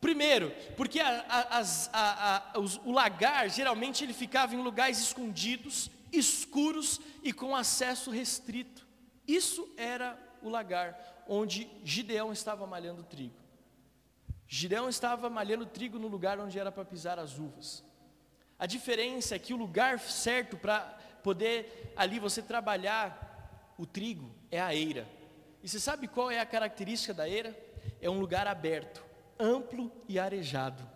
Primeiro, 0.00 0.52
porque 0.76 1.00
a, 1.00 1.24
a, 1.28 2.52
a, 2.54 2.58
os, 2.58 2.78
o 2.84 2.92
lagar, 2.92 3.48
geralmente 3.48 4.04
ele 4.04 4.12
ficava 4.12 4.54
em 4.54 4.60
lugares 4.60 4.98
escondidos, 4.98 5.90
escuros 6.12 7.00
e 7.22 7.32
com 7.32 7.56
acesso 7.56 8.10
restrito. 8.10 8.86
Isso 9.26 9.68
era 9.76 10.18
o 10.42 10.48
lagar. 10.48 11.24
onde 11.28 11.70
Gideão 11.84 12.32
estava 12.32 12.66
malhando 12.66 13.04
trigo. 13.04 13.36
Gideão 14.48 14.88
estava 14.88 15.30
malhando 15.30 15.64
trigo 15.64 15.98
no 15.98 16.08
lugar 16.08 16.38
onde 16.38 16.58
era 16.58 16.70
para 16.70 16.84
pisar 16.84 17.18
as 17.18 17.38
uvas. 17.38 17.82
A 18.58 18.66
diferença 18.66 19.34
é 19.34 19.38
que 19.38 19.54
o 19.54 19.56
lugar 19.56 19.98
certo 19.98 20.56
para 20.56 20.80
poder 21.22 21.92
ali 21.96 22.18
você 22.18 22.42
trabalhar 22.42 23.72
o 23.78 23.86
trigo 23.86 24.30
é 24.50 24.60
a 24.60 24.74
eira. 24.74 25.08
E 25.62 25.68
você 25.68 25.80
sabe 25.80 26.06
qual 26.06 26.30
é 26.30 26.38
a 26.38 26.46
característica 26.46 27.14
da 27.14 27.28
eira? 27.28 27.56
É 28.00 28.10
um 28.10 28.20
lugar 28.20 28.46
aberto, 28.46 29.02
amplo 29.38 29.90
e 30.08 30.18
arejado, 30.18 30.88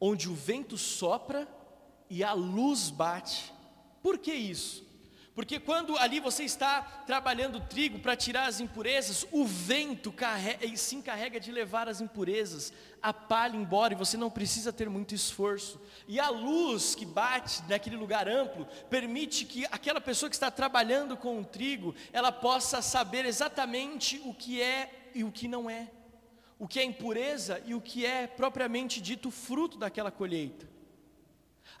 onde 0.00 0.28
o 0.28 0.34
vento 0.34 0.76
sopra 0.76 1.46
e 2.08 2.24
a 2.24 2.32
luz 2.32 2.90
bate. 2.90 3.52
Por 4.02 4.18
que 4.18 4.32
isso? 4.32 4.90
Porque 5.34 5.60
quando 5.60 5.96
ali 5.96 6.18
você 6.18 6.42
está 6.42 6.82
trabalhando 6.82 7.60
trigo 7.60 8.00
para 8.00 8.16
tirar 8.16 8.46
as 8.46 8.60
impurezas, 8.60 9.24
o 9.30 9.44
vento 9.44 10.10
carrega, 10.10 10.76
se 10.76 10.96
encarrega 10.96 11.38
de 11.38 11.52
levar 11.52 11.88
as 11.88 12.00
impurezas, 12.00 12.72
a 13.00 13.12
palha 13.12 13.56
embora, 13.56 13.94
e 13.94 13.96
você 13.96 14.16
não 14.16 14.28
precisa 14.28 14.72
ter 14.72 14.90
muito 14.90 15.14
esforço. 15.14 15.80
E 16.08 16.18
a 16.18 16.28
luz 16.28 16.94
que 16.94 17.06
bate 17.06 17.62
naquele 17.68 17.96
lugar 17.96 18.28
amplo 18.28 18.66
permite 18.90 19.44
que 19.46 19.64
aquela 19.66 20.00
pessoa 20.00 20.28
que 20.28 20.36
está 20.36 20.50
trabalhando 20.50 21.16
com 21.16 21.40
o 21.40 21.44
trigo, 21.44 21.94
ela 22.12 22.32
possa 22.32 22.82
saber 22.82 23.24
exatamente 23.24 24.20
o 24.24 24.34
que 24.34 24.60
é 24.60 25.10
e 25.14 25.24
o 25.24 25.32
que 25.32 25.48
não 25.48 25.70
é, 25.70 25.90
o 26.58 26.68
que 26.68 26.80
é 26.80 26.84
impureza 26.84 27.62
e 27.64 27.74
o 27.74 27.80
que 27.80 28.04
é 28.04 28.26
propriamente 28.26 29.00
dito 29.00 29.30
fruto 29.30 29.78
daquela 29.78 30.10
colheita. 30.10 30.69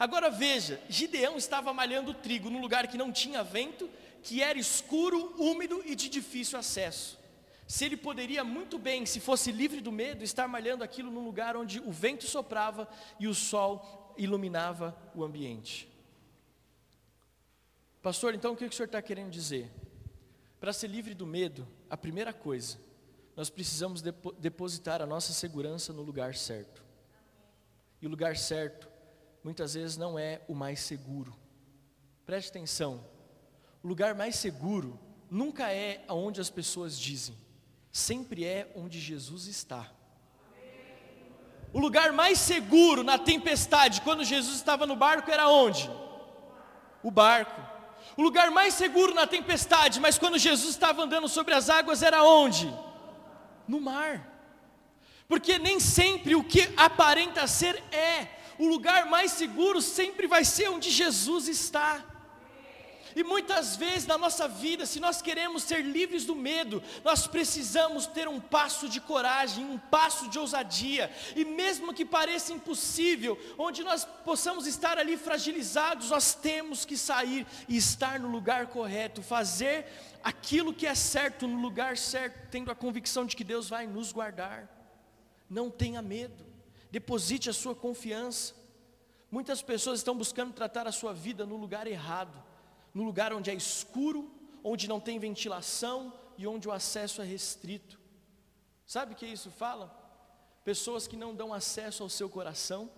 Agora 0.00 0.30
veja, 0.30 0.80
Gideão 0.88 1.36
estava 1.36 1.74
malhando 1.74 2.14
trigo 2.14 2.48
num 2.48 2.62
lugar 2.62 2.88
que 2.88 2.96
não 2.96 3.12
tinha 3.12 3.44
vento, 3.44 3.86
que 4.22 4.42
era 4.42 4.58
escuro, 4.58 5.34
úmido 5.38 5.82
e 5.84 5.94
de 5.94 6.08
difícil 6.08 6.58
acesso. 6.58 7.18
Se 7.68 7.84
ele 7.84 7.98
poderia 7.98 8.42
muito 8.42 8.78
bem, 8.78 9.04
se 9.04 9.20
fosse 9.20 9.52
livre 9.52 9.82
do 9.82 9.92
medo, 9.92 10.24
estar 10.24 10.48
malhando 10.48 10.82
aquilo 10.82 11.10
num 11.10 11.22
lugar 11.22 11.54
onde 11.54 11.80
o 11.80 11.92
vento 11.92 12.24
soprava 12.24 12.88
e 13.18 13.28
o 13.28 13.34
sol 13.34 14.14
iluminava 14.16 14.96
o 15.14 15.22
ambiente. 15.22 15.86
Pastor, 18.00 18.34
então 18.34 18.54
o 18.54 18.56
que 18.56 18.64
o 18.64 18.72
senhor 18.72 18.86
está 18.86 19.02
querendo 19.02 19.30
dizer? 19.30 19.70
Para 20.58 20.72
ser 20.72 20.88
livre 20.88 21.12
do 21.12 21.26
medo, 21.26 21.68
a 21.90 21.96
primeira 21.96 22.32
coisa, 22.32 22.78
nós 23.36 23.50
precisamos 23.50 24.00
depositar 24.00 25.02
a 25.02 25.06
nossa 25.06 25.34
segurança 25.34 25.92
no 25.92 26.00
lugar 26.00 26.34
certo. 26.34 26.82
E 28.00 28.06
o 28.06 28.08
lugar 28.08 28.34
certo 28.38 28.89
muitas 29.42 29.74
vezes 29.74 29.96
não 29.96 30.18
é 30.18 30.40
o 30.48 30.54
mais 30.54 30.80
seguro. 30.80 31.36
Preste 32.26 32.50
atenção, 32.50 33.04
o 33.82 33.88
lugar 33.88 34.14
mais 34.14 34.36
seguro 34.36 34.98
nunca 35.30 35.72
é 35.72 36.04
aonde 36.06 36.40
as 36.40 36.50
pessoas 36.50 36.98
dizem, 36.98 37.36
sempre 37.90 38.44
é 38.44 38.70
onde 38.76 39.00
Jesus 39.00 39.46
está. 39.46 39.90
O 41.72 41.78
lugar 41.78 42.12
mais 42.12 42.38
seguro 42.38 43.04
na 43.04 43.16
tempestade, 43.16 44.00
quando 44.00 44.24
Jesus 44.24 44.56
estava 44.56 44.86
no 44.86 44.96
barco, 44.96 45.30
era 45.30 45.48
onde? 45.48 45.88
O 47.02 47.10
barco. 47.10 47.60
O 48.16 48.22
lugar 48.22 48.50
mais 48.50 48.74
seguro 48.74 49.14
na 49.14 49.26
tempestade, 49.26 50.00
mas 50.00 50.18
quando 50.18 50.36
Jesus 50.36 50.70
estava 50.70 51.02
andando 51.02 51.28
sobre 51.28 51.54
as 51.54 51.70
águas, 51.70 52.02
era 52.02 52.24
onde? 52.24 52.72
No 53.68 53.80
mar. 53.80 54.28
Porque 55.28 55.58
nem 55.58 55.78
sempre 55.78 56.34
o 56.34 56.42
que 56.42 56.72
aparenta 56.76 57.46
ser 57.46 57.80
é 57.92 58.39
o 58.60 58.68
lugar 58.68 59.06
mais 59.06 59.32
seguro 59.32 59.80
sempre 59.80 60.26
vai 60.26 60.44
ser 60.44 60.68
onde 60.68 60.90
Jesus 60.90 61.48
está. 61.48 62.04
E 63.16 63.24
muitas 63.24 63.74
vezes 63.74 64.06
na 64.06 64.18
nossa 64.18 64.46
vida, 64.46 64.84
se 64.84 65.00
nós 65.00 65.22
queremos 65.22 65.62
ser 65.62 65.80
livres 65.80 66.26
do 66.26 66.36
medo, 66.36 66.82
nós 67.02 67.26
precisamos 67.26 68.06
ter 68.06 68.28
um 68.28 68.38
passo 68.38 68.86
de 68.86 69.00
coragem, 69.00 69.64
um 69.64 69.78
passo 69.78 70.28
de 70.28 70.38
ousadia, 70.38 71.10
e 71.34 71.42
mesmo 71.42 71.94
que 71.94 72.04
pareça 72.04 72.52
impossível, 72.52 73.38
onde 73.56 73.82
nós 73.82 74.04
possamos 74.04 74.66
estar 74.66 74.98
ali 74.98 75.16
fragilizados, 75.16 76.10
nós 76.10 76.34
temos 76.34 76.84
que 76.84 76.98
sair 76.98 77.46
e 77.66 77.78
estar 77.78 78.20
no 78.20 78.28
lugar 78.28 78.66
correto, 78.66 79.22
fazer 79.22 79.86
aquilo 80.22 80.74
que 80.74 80.86
é 80.86 80.94
certo 80.94 81.48
no 81.48 81.60
lugar 81.60 81.96
certo, 81.96 82.48
tendo 82.50 82.70
a 82.70 82.74
convicção 82.74 83.24
de 83.24 83.34
que 83.34 83.42
Deus 83.42 83.70
vai 83.70 83.86
nos 83.86 84.12
guardar. 84.12 84.68
Não 85.48 85.70
tenha 85.70 86.02
medo 86.02 86.49
deposite 86.90 87.48
a 87.48 87.52
sua 87.52 87.74
confiança. 87.74 88.54
Muitas 89.30 89.62
pessoas 89.62 90.00
estão 90.00 90.16
buscando 90.16 90.52
tratar 90.52 90.86
a 90.86 90.92
sua 90.92 91.12
vida 91.12 91.46
no 91.46 91.56
lugar 91.56 91.86
errado, 91.86 92.42
no 92.92 93.04
lugar 93.04 93.32
onde 93.32 93.50
é 93.50 93.54
escuro, 93.54 94.30
onde 94.64 94.88
não 94.88 94.98
tem 94.98 95.18
ventilação 95.18 96.12
e 96.36 96.46
onde 96.46 96.68
o 96.68 96.72
acesso 96.72 97.22
é 97.22 97.24
restrito. 97.24 98.00
Sabe 98.84 99.12
o 99.12 99.16
que 99.16 99.26
isso 99.26 99.50
fala? 99.50 99.96
Pessoas 100.64 101.06
que 101.06 101.16
não 101.16 101.34
dão 101.34 101.54
acesso 101.54 102.02
ao 102.02 102.08
seu 102.08 102.28
coração, 102.28 102.90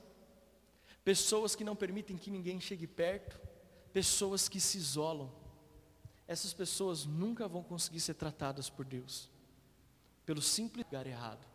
pessoas 1.04 1.54
que 1.54 1.64
não 1.64 1.76
permitem 1.76 2.16
que 2.16 2.30
ninguém 2.30 2.60
chegue 2.60 2.86
perto, 2.86 3.38
pessoas 3.92 4.48
que 4.48 4.58
se 4.58 4.78
isolam. 4.78 5.30
Essas 6.26 6.54
pessoas 6.54 7.04
nunca 7.04 7.46
vão 7.46 7.62
conseguir 7.62 8.00
ser 8.00 8.14
tratadas 8.14 8.70
por 8.70 8.86
Deus, 8.86 9.28
pelo 10.24 10.40
simples 10.40 10.86
lugar 10.86 11.06
errado. 11.06 11.46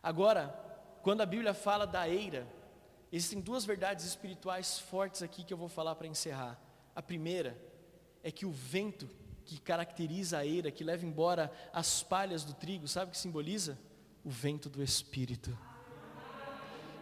Agora, 0.00 0.71
quando 1.02 1.20
a 1.20 1.26
Bíblia 1.26 1.52
fala 1.52 1.86
da 1.86 2.08
eira, 2.08 2.46
existem 3.10 3.40
duas 3.40 3.64
verdades 3.64 4.04
espirituais 4.04 4.78
fortes 4.78 5.22
aqui 5.22 5.42
que 5.42 5.52
eu 5.52 5.58
vou 5.58 5.68
falar 5.68 5.94
para 5.96 6.06
encerrar. 6.06 6.60
A 6.94 7.02
primeira 7.02 7.58
é 8.22 8.30
que 8.30 8.46
o 8.46 8.52
vento 8.52 9.08
que 9.44 9.60
caracteriza 9.60 10.38
a 10.38 10.46
eira, 10.46 10.70
que 10.70 10.84
leva 10.84 11.04
embora 11.04 11.52
as 11.72 12.02
palhas 12.02 12.44
do 12.44 12.54
trigo, 12.54 12.86
sabe 12.86 13.08
o 13.08 13.12
que 13.12 13.18
simboliza? 13.18 13.76
O 14.24 14.30
vento 14.30 14.70
do 14.70 14.82
Espírito. 14.82 15.56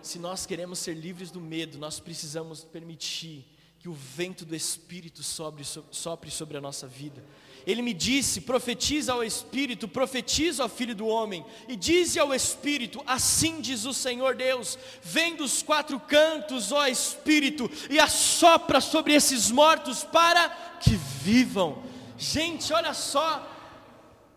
Se 0.01 0.19
nós 0.19 0.47
queremos 0.47 0.79
ser 0.79 0.95
livres 0.95 1.31
do 1.31 1.41
medo, 1.41 1.77
nós 1.77 2.01
precisamos 2.01 2.65
permitir 2.65 3.47
que 3.81 3.89
o 3.89 3.95
vento 3.95 4.45
do 4.45 4.55
Espírito 4.55 5.23
sobre, 5.23 5.65
sopre 5.91 6.31
sobre 6.31 6.59
a 6.59 6.61
nossa 6.61 6.87
vida. 6.87 7.25
Ele 7.67 7.81
me 7.81 7.95
disse: 7.95 8.43
profetiza 8.43 9.15
ao 9.15 9.25
Espírito, 9.25 9.89
profetiza 9.89 10.63
ao 10.63 10.69
Filho 10.69 10.95
do 10.95 11.07
Homem, 11.07 11.45
e 11.67 11.75
dize 11.75 12.19
ao 12.19 12.35
Espírito: 12.35 13.03
assim 13.07 13.63
diz 13.63 13.87
o 13.87 13.95
Senhor 13.95 14.35
Deus: 14.35 14.79
vem 15.03 15.35
dos 15.35 15.63
quatro 15.63 15.99
cantos, 15.99 16.73
ó 16.73 16.87
Espírito, 16.87 17.71
e 17.89 17.99
assopra 17.99 18.83
sobre 18.83 19.15
esses 19.15 19.51
mortos 19.51 20.05
para 20.05 20.51
que 20.83 20.97
vivam. 21.23 21.83
Gente, 22.19 22.71
olha 22.75 22.93
só, 22.93 23.49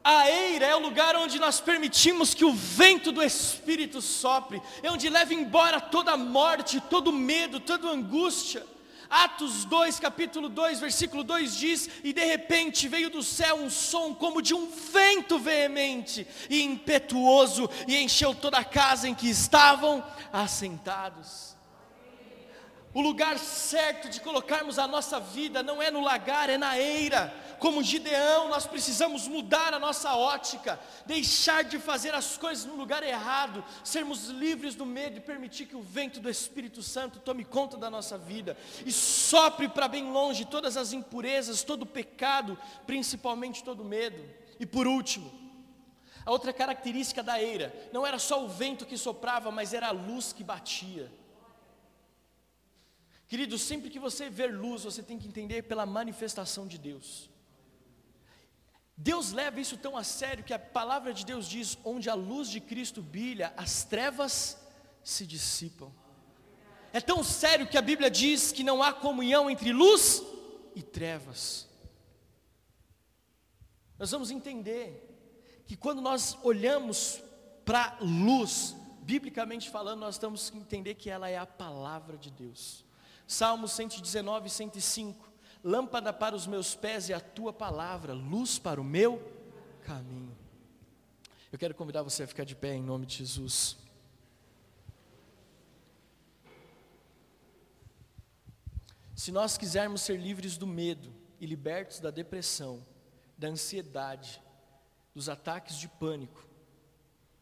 a 0.02 0.30
eira 0.30 0.68
é 0.68 0.76
o 0.76 0.82
lugar 0.82 1.18
onde 1.18 1.38
nós 1.38 1.60
permitimos 1.60 2.34
que 2.34 2.46
o 2.46 2.54
vento 2.54 3.12
do 3.12 3.22
Espírito 3.22 4.02
sopre, 4.02 4.62
é 4.82 4.90
onde 4.90 5.10
leva 5.10 5.34
embora 5.34 5.82
toda 5.82 6.14
a 6.14 6.18
morte, 6.18 6.82
todo 6.90 7.12
medo, 7.12 7.60
toda 7.60 7.90
angústia. 7.90 8.66
Atos 9.14 9.64
2, 9.66 10.00
capítulo 10.00 10.50
2, 10.50 10.80
versículo 10.80 11.24
2 11.24 11.56
diz: 11.56 11.88
E 12.04 12.12
de 12.12 12.26
repente 12.26 12.88
veio 12.88 13.12
do 13.12 13.22
céu 13.22 13.58
um 13.58 13.70
som 13.70 14.12
como 14.12 14.42
de 14.42 14.56
um 14.56 14.68
vento 14.68 15.38
veemente 15.38 16.26
e 16.50 16.64
impetuoso, 16.64 17.70
e 17.88 17.96
encheu 17.96 18.34
toda 18.34 18.58
a 18.58 18.64
casa 18.64 19.08
em 19.08 19.14
que 19.14 19.30
estavam 19.30 20.04
assentados. 20.32 21.56
O 22.92 23.02
lugar 23.02 23.38
certo 23.38 24.10
de 24.10 24.20
colocarmos 24.20 24.80
a 24.80 24.88
nossa 24.88 25.20
vida 25.20 25.62
não 25.62 25.80
é 25.80 25.92
no 25.92 26.02
lagar, 26.02 26.50
é 26.50 26.58
na 26.58 26.80
eira 26.80 27.32
como 27.64 27.82
Gideão, 27.82 28.50
nós 28.50 28.68
precisamos 28.68 29.26
mudar 29.26 29.74
a 29.74 29.80
nossa 29.80 30.14
ótica, 30.18 30.78
deixar 31.06 31.64
de 31.64 31.80
fazer 31.80 32.14
as 32.14 32.36
coisas 32.36 32.66
no 32.66 32.76
lugar 32.76 33.04
errado, 33.04 33.64
sermos 33.86 34.26
livres 34.26 34.76
do 34.76 34.86
medo 34.86 35.16
e 35.16 35.22
permitir 35.22 35.68
que 35.68 35.76
o 35.78 35.82
vento 35.82 36.20
do 36.20 36.30
Espírito 36.30 36.84
Santo 36.84 37.22
tome 37.22 37.46
conta 37.46 37.78
da 37.78 37.90
nossa 37.90 38.18
vida 38.18 38.58
e 38.86 38.92
sopre 38.92 39.70
para 39.70 39.88
bem 39.88 40.12
longe 40.12 40.44
todas 40.44 40.76
as 40.76 40.92
impurezas, 40.92 41.64
todo 41.64 41.84
o 41.84 41.86
pecado, 41.86 42.60
principalmente 42.86 43.64
todo 43.64 43.80
o 43.82 43.86
medo. 43.86 44.22
E 44.60 44.66
por 44.66 44.86
último, 44.86 45.32
a 46.26 46.32
outra 46.32 46.52
característica 46.52 47.24
da 47.24 47.42
eira 47.42 47.74
não 47.94 48.06
era 48.06 48.20
só 48.20 48.44
o 48.44 48.50
vento 48.50 48.86
que 48.86 48.98
soprava, 48.98 49.52
mas 49.52 49.74
era 49.74 49.88
a 49.88 49.92
luz 49.92 50.34
que 50.34 50.44
batia. 50.44 51.10
Querido, 53.26 53.58
sempre 53.58 53.90
que 53.90 54.00
você 54.00 54.30
ver 54.30 54.54
luz, 54.54 54.84
você 54.84 55.02
tem 55.02 55.18
que 55.18 55.30
entender 55.30 55.64
pela 55.64 55.86
manifestação 55.86 56.68
de 56.68 56.78
Deus. 56.78 57.32
Deus 58.96 59.32
leva 59.32 59.60
isso 59.60 59.78
tão 59.78 59.98
a 59.98 60.04
sério 60.04 60.44
que 60.44 60.54
a 60.54 60.60
palavra 60.60 61.14
de 61.14 61.26
Deus 61.26 61.48
diz: 61.48 61.78
onde 61.84 62.10
a 62.10 62.14
luz 62.14 62.48
de 62.48 62.60
Cristo 62.60 63.02
brilha, 63.02 63.54
as 63.58 63.84
trevas 63.84 64.58
se 65.04 65.26
dissipam. 65.26 65.92
É 66.92 67.02
tão 67.02 67.24
sério 67.24 67.68
que 67.68 67.78
a 67.78 67.82
Bíblia 67.82 68.10
diz 68.10 68.52
que 68.52 68.64
não 68.64 68.84
há 68.84 68.94
comunhão 68.94 69.50
entre 69.50 69.74
luz 69.74 70.22
e 70.76 70.84
trevas. 70.84 71.68
Nós 73.98 74.12
vamos 74.12 74.30
entender 74.30 75.10
que 75.66 75.76
quando 75.76 76.02
nós 76.02 76.38
olhamos 76.44 77.22
para 77.66 77.98
luz, 78.00 78.76
biblicamente 79.02 79.70
falando, 79.70 80.02
nós 80.02 80.18
temos 80.18 80.50
que 80.50 80.58
entender 80.58 80.96
que 80.96 81.10
ela 81.10 81.30
é 81.30 81.38
a 81.38 81.46
palavra 81.46 82.18
de 82.18 82.30
Deus. 82.30 82.86
Salmos 83.26 83.72
119, 83.72 84.50
105. 84.50 85.33
Lâmpada 85.64 86.12
para 86.12 86.36
os 86.36 86.46
meus 86.46 86.76
pés 86.76 87.10
é 87.10 87.14
a 87.14 87.22
tua 87.22 87.54
palavra, 87.54 88.14
luz 88.14 88.60
para 88.60 88.82
o 88.82 88.84
meu 88.84 89.22
caminho. 89.84 90.36
Eu 91.52 91.58
quero 91.58 91.74
convidar 91.74 92.02
você 92.02 92.24
a 92.24 92.28
ficar 92.28 92.44
de 92.44 92.56
pé 92.56 92.74
em 92.74 92.84
nome 92.84 93.06
de 93.06 93.18
Jesus. 93.18 93.78
Se 99.16 99.32
nós 99.32 99.58
quisermos 99.58 100.02
ser 100.02 100.20
livres 100.20 100.58
do 100.58 100.68
medo 100.68 101.14
e 101.40 101.46
libertos 101.46 102.02
da 102.02 102.12
depressão, 102.12 102.86
da 103.38 103.48
ansiedade, 103.48 104.42
dos 105.16 105.30
ataques 105.30 105.78
de 105.78 105.88
pânico, 105.88 106.46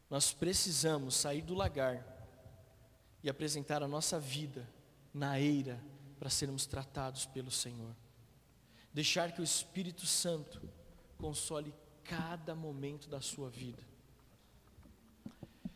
nós 0.09 0.31
precisamos 0.31 1.15
sair 1.15 1.41
do 1.41 1.55
lagar 1.55 2.05
e 3.23 3.29
apresentar 3.29 3.81
a 3.81 3.87
nossa 3.87 4.19
vida 4.19 4.69
na 5.13 5.39
eira 5.39 5.81
para 6.19 6.29
sermos 6.29 6.67
tratados 6.67 7.25
pelo 7.25 7.49
Senhor. 7.49 7.95
Deixar 8.93 9.31
que 9.31 9.41
o 9.41 9.43
Espírito 9.43 10.05
Santo 10.05 10.61
console 11.17 11.73
cada 12.03 12.53
momento 12.53 13.09
da 13.09 13.21
sua 13.21 13.49
vida. 13.49 13.81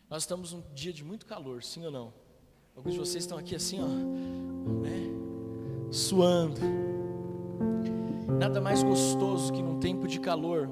Nós 0.09 0.23
estamos 0.23 0.51
num 0.51 0.61
dia 0.73 0.91
de 0.91 1.03
muito 1.03 1.25
calor, 1.25 1.63
sim 1.63 1.85
ou 1.85 1.91
não? 1.91 2.13
Alguns 2.75 2.93
de 2.93 2.99
vocês 2.99 3.23
estão 3.23 3.37
aqui 3.37 3.55
assim, 3.55 3.79
ó, 3.81 3.87
né? 3.87 5.07
Suando. 5.91 6.59
Nada 8.37 8.59
mais 8.59 8.83
gostoso 8.83 9.53
que 9.53 9.61
num 9.61 9.79
tempo 9.79 10.07
de 10.07 10.19
calor 10.19 10.67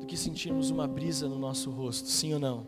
do 0.00 0.04
que 0.04 0.16
sentirmos 0.16 0.70
uma 0.70 0.88
brisa 0.88 1.28
no 1.28 1.38
nosso 1.38 1.70
rosto, 1.70 2.08
sim 2.08 2.34
ou 2.34 2.40
não? 2.40 2.64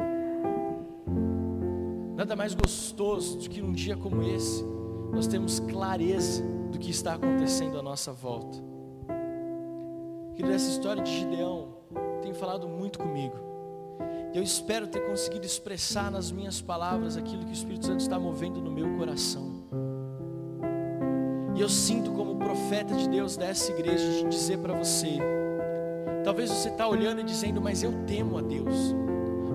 Nada 2.14 2.36
mais 2.36 2.54
gostoso 2.54 3.38
do 3.38 3.50
que 3.50 3.60
num 3.60 3.72
dia 3.72 3.96
como 3.96 4.22
esse, 4.22 4.62
nós 5.12 5.26
temos 5.26 5.58
clareza 5.60 6.44
do 6.70 6.78
que 6.78 6.90
está 6.90 7.14
acontecendo 7.14 7.78
à 7.78 7.82
nossa 7.82 8.12
volta. 8.12 8.75
Querido, 10.36 10.54
essa 10.54 10.68
história 10.68 11.02
de 11.02 11.10
Gideão 11.10 11.68
tem 12.20 12.34
falado 12.34 12.68
muito 12.68 12.98
comigo. 12.98 13.34
Eu 14.34 14.42
espero 14.42 14.86
ter 14.86 15.00
conseguido 15.06 15.46
expressar 15.46 16.10
nas 16.10 16.30
minhas 16.30 16.60
palavras 16.60 17.16
aquilo 17.16 17.42
que 17.42 17.52
o 17.52 17.54
Espírito 17.54 17.86
Santo 17.86 18.00
está 18.00 18.18
movendo 18.18 18.60
no 18.60 18.70
meu 18.70 18.98
coração. 18.98 19.64
E 21.54 21.60
eu 21.60 21.70
sinto 21.70 22.10
como 22.10 22.36
profeta 22.36 22.94
de 22.94 23.08
Deus 23.08 23.34
dessa 23.34 23.72
igreja 23.72 24.06
de 24.10 24.28
dizer 24.28 24.58
para 24.58 24.74
você: 24.74 25.16
talvez 26.22 26.50
você 26.50 26.68
está 26.68 26.86
olhando 26.86 27.22
e 27.22 27.24
dizendo, 27.24 27.62
mas 27.62 27.82
eu 27.82 28.04
temo 28.06 28.36
a 28.36 28.42
Deus. 28.42 28.94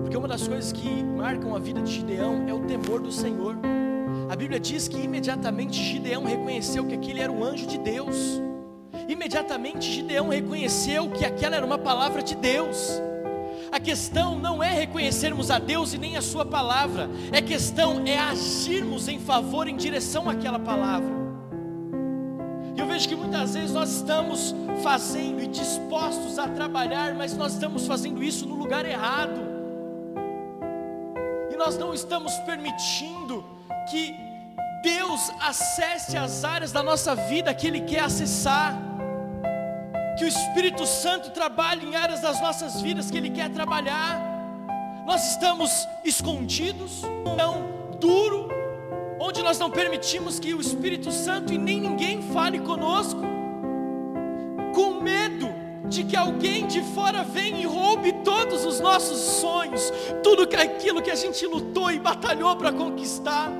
Porque 0.00 0.16
uma 0.16 0.26
das 0.26 0.48
coisas 0.48 0.72
que 0.72 1.04
marcam 1.04 1.54
a 1.54 1.60
vida 1.60 1.80
de 1.80 1.92
Gideão 1.92 2.48
é 2.48 2.52
o 2.52 2.66
temor 2.66 3.00
do 3.00 3.12
Senhor. 3.12 3.56
A 4.28 4.34
Bíblia 4.34 4.58
diz 4.58 4.88
que 4.88 5.00
imediatamente 5.00 5.80
Gideão 5.80 6.24
reconheceu 6.24 6.84
que 6.84 6.94
aquele 6.96 7.20
era 7.20 7.30
um 7.30 7.44
anjo 7.44 7.68
de 7.68 7.78
Deus. 7.78 8.42
Imediatamente 9.08 9.90
Gideão 9.90 10.28
reconheceu 10.28 11.10
que 11.10 11.24
aquela 11.24 11.56
era 11.56 11.66
uma 11.66 11.78
palavra 11.78 12.22
de 12.22 12.34
Deus. 12.34 13.00
A 13.70 13.80
questão 13.80 14.38
não 14.38 14.62
é 14.62 14.70
reconhecermos 14.70 15.50
a 15.50 15.58
Deus 15.58 15.94
e 15.94 15.98
nem 15.98 16.16
a 16.16 16.22
Sua 16.22 16.44
palavra, 16.44 17.08
é 17.32 17.40
questão 17.40 18.02
é 18.06 18.18
agirmos 18.18 19.08
em 19.08 19.18
favor, 19.18 19.66
em 19.66 19.76
direção 19.76 20.28
àquela 20.28 20.58
palavra. 20.58 21.22
E 22.76 22.80
eu 22.80 22.86
vejo 22.86 23.08
que 23.08 23.14
muitas 23.14 23.54
vezes 23.54 23.72
nós 23.72 23.90
estamos 23.90 24.54
fazendo 24.82 25.42
e 25.42 25.46
dispostos 25.46 26.38
a 26.38 26.48
trabalhar, 26.48 27.14
mas 27.14 27.36
nós 27.36 27.54
estamos 27.54 27.86
fazendo 27.86 28.22
isso 28.22 28.46
no 28.46 28.54
lugar 28.54 28.84
errado 28.84 29.52
nós 31.64 31.78
não 31.78 31.94
estamos 31.94 32.34
permitindo 32.40 33.44
que 33.88 34.16
Deus 34.82 35.30
acesse 35.40 36.16
as 36.16 36.44
áreas 36.44 36.72
da 36.72 36.82
nossa 36.82 37.14
vida 37.14 37.54
que 37.54 37.68
Ele 37.68 37.82
quer 37.82 38.00
acessar, 38.00 38.76
que 40.18 40.24
o 40.24 40.28
Espírito 40.28 40.86
Santo 40.86 41.30
trabalhe 41.30 41.86
em 41.86 41.96
áreas 41.96 42.20
das 42.20 42.40
nossas 42.40 42.80
vidas 42.80 43.10
que 43.10 43.16
Ele 43.16 43.30
quer 43.30 43.50
trabalhar. 43.50 44.20
Nós 45.06 45.30
estamos 45.30 45.88
escondidos, 46.04 47.02
tão 47.36 47.64
duro, 47.98 48.48
onde 49.18 49.42
nós 49.42 49.58
não 49.58 49.70
permitimos 49.70 50.38
que 50.38 50.54
o 50.54 50.60
Espírito 50.60 51.10
Santo 51.10 51.52
e 51.52 51.58
nem 51.58 51.80
ninguém 51.80 52.22
fale 52.22 52.60
conosco, 52.60 53.20
com 54.74 55.00
medo 55.00 55.52
de 55.88 56.04
que 56.04 56.16
alguém 56.16 56.66
de 56.66 56.82
fora 56.94 57.22
venha 57.22 57.58
e 57.58 57.66
roube 57.66 58.12
todos 58.24 58.64
os 58.64 58.80
nossos 58.80 59.18
sonhos, 59.18 59.92
tudo 60.22 60.48
aquilo 60.56 61.02
que 61.02 61.10
a 61.10 61.14
gente 61.14 61.46
lutou 61.46 61.90
e 61.90 61.98
batalhou 61.98 62.56
para 62.56 62.72
conquistar. 62.72 63.50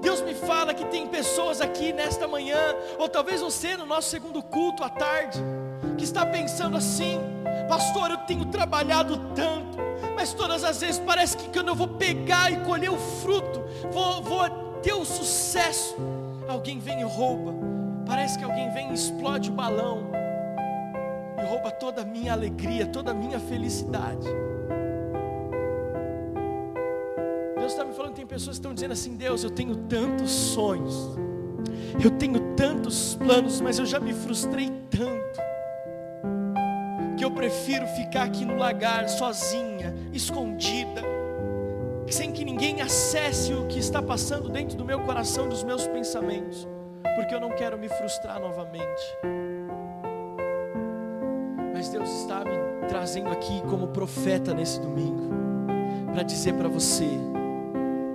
Deus 0.00 0.20
me 0.20 0.34
fala 0.34 0.72
que 0.72 0.84
tem 0.86 1.06
pessoas 1.06 1.60
aqui 1.60 1.92
nesta 1.92 2.28
manhã, 2.28 2.76
ou 2.98 3.08
talvez 3.08 3.40
você 3.40 3.76
no 3.76 3.84
nosso 3.84 4.08
segundo 4.08 4.42
culto 4.42 4.84
à 4.84 4.88
tarde, 4.88 5.42
que 5.96 6.04
está 6.04 6.24
pensando 6.26 6.76
assim: 6.76 7.18
Pastor, 7.68 8.10
eu 8.10 8.18
tenho 8.18 8.44
trabalhado 8.46 9.18
tanto, 9.34 9.78
mas 10.14 10.32
todas 10.32 10.64
as 10.64 10.80
vezes 10.80 10.98
parece 10.98 11.36
que 11.36 11.48
quando 11.50 11.68
eu 11.68 11.74
vou 11.74 11.88
pegar 11.88 12.50
e 12.50 12.56
colher 12.64 12.90
o 12.90 12.98
fruto, 12.98 13.62
vou, 13.90 14.22
vou 14.22 14.48
ter 14.82 14.92
o 14.92 15.04
sucesso, 15.04 15.96
alguém 16.48 16.78
vem 16.78 17.00
e 17.00 17.04
rouba. 17.04 17.54
Parece 18.06 18.38
que 18.38 18.44
alguém 18.44 18.70
vem 18.70 18.90
e 18.90 18.94
explode 18.94 19.50
o 19.50 19.52
balão 19.52 20.10
e 21.38 21.46
rouba 21.46 21.70
toda 21.70 22.02
a 22.02 22.04
minha 22.04 22.32
alegria, 22.32 22.86
toda 22.86 23.10
a 23.10 23.14
minha 23.14 23.38
felicidade. 23.38 24.26
Deus 27.68 27.72
está 27.72 27.84
me 27.84 27.92
falando 27.92 28.14
tem 28.14 28.26
pessoas 28.26 28.56
que 28.56 28.60
estão 28.60 28.72
dizendo 28.72 28.92
assim: 28.92 29.14
Deus, 29.14 29.44
eu 29.44 29.50
tenho 29.50 29.76
tantos 29.76 30.30
sonhos, 30.30 31.10
eu 32.02 32.10
tenho 32.10 32.54
tantos 32.54 33.14
planos, 33.16 33.60
mas 33.60 33.78
eu 33.78 33.84
já 33.84 34.00
me 34.00 34.14
frustrei 34.14 34.70
tanto, 34.90 35.40
eu 37.28 37.32
prefiro 37.32 37.86
ficar 37.88 38.24
aqui 38.24 38.44
no 38.44 38.56
lagar 38.56 39.06
sozinha, 39.06 39.94
escondida, 40.14 41.02
sem 42.08 42.32
que 42.32 42.42
ninguém 42.42 42.80
acesse 42.80 43.52
o 43.52 43.66
que 43.66 43.78
está 43.78 44.02
passando 44.02 44.48
dentro 44.48 44.78
do 44.78 44.84
meu 44.84 45.00
coração 45.00 45.44
e 45.44 45.48
dos 45.50 45.62
meus 45.62 45.86
pensamentos, 45.86 46.66
porque 47.16 47.34
eu 47.34 47.40
não 47.40 47.50
quero 47.50 47.76
me 47.76 47.86
frustrar 47.86 48.40
novamente. 48.40 49.02
Mas 51.74 51.90
Deus 51.90 52.08
está 52.20 52.42
me 52.44 52.88
trazendo 52.88 53.28
aqui 53.28 53.60
como 53.68 53.88
profeta 53.88 54.54
nesse 54.54 54.80
domingo, 54.80 55.30
para 56.14 56.22
dizer 56.22 56.54
para 56.54 56.68
você: 56.68 57.10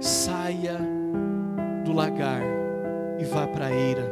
saia 0.01 0.79
do 1.85 1.93
lagar 1.93 2.41
e 3.19 3.25
vá 3.25 3.45
para 3.45 3.67
a 3.67 3.71
eira, 3.71 4.11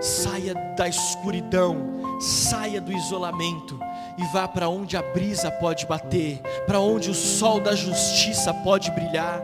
saia 0.00 0.52
da 0.76 0.88
escuridão, 0.88 2.18
saia 2.18 2.80
do 2.80 2.92
isolamento 2.92 3.78
e 4.18 4.24
vá 4.32 4.46
para 4.46 4.68
onde 4.68 4.96
a 4.96 5.02
brisa 5.02 5.50
pode 5.50 5.86
bater, 5.86 6.40
para 6.66 6.80
onde 6.80 7.10
o 7.10 7.14
sol 7.14 7.60
da 7.60 7.74
justiça 7.74 8.52
pode 8.52 8.90
brilhar. 8.90 9.42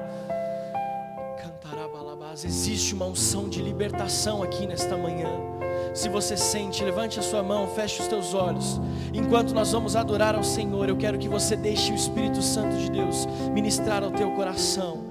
Cantarabalabás, 1.43 2.45
existe 2.45 2.95
uma 2.95 3.07
unção 3.07 3.49
de 3.49 3.63
libertação 3.63 4.43
aqui 4.43 4.67
nesta 4.67 4.97
manhã. 4.97 5.31
Se 5.95 6.11
você 6.11 6.37
sente, 6.37 6.85
levante 6.85 7.19
a 7.19 7.23
sua 7.23 7.43
mão, 7.43 7.67
feche 7.69 8.03
os 8.03 8.09
teus 8.09 8.35
olhos. 8.35 8.79
Enquanto 9.15 9.55
nós 9.55 9.73
vamos 9.73 9.97
adorar 9.97 10.35
ao 10.35 10.45
Senhor, 10.45 10.89
eu 10.89 10.97
quero 10.97 11.19
que 11.19 11.29
você 11.29 11.57
deixe 11.57 11.91
o 11.91 11.95
Espírito 11.95 12.43
Santo 12.43 12.77
de 12.77 12.91
Deus 12.91 13.27
ministrar 13.55 14.05
ao 14.05 14.11
teu 14.11 14.31
coração. 14.33 15.06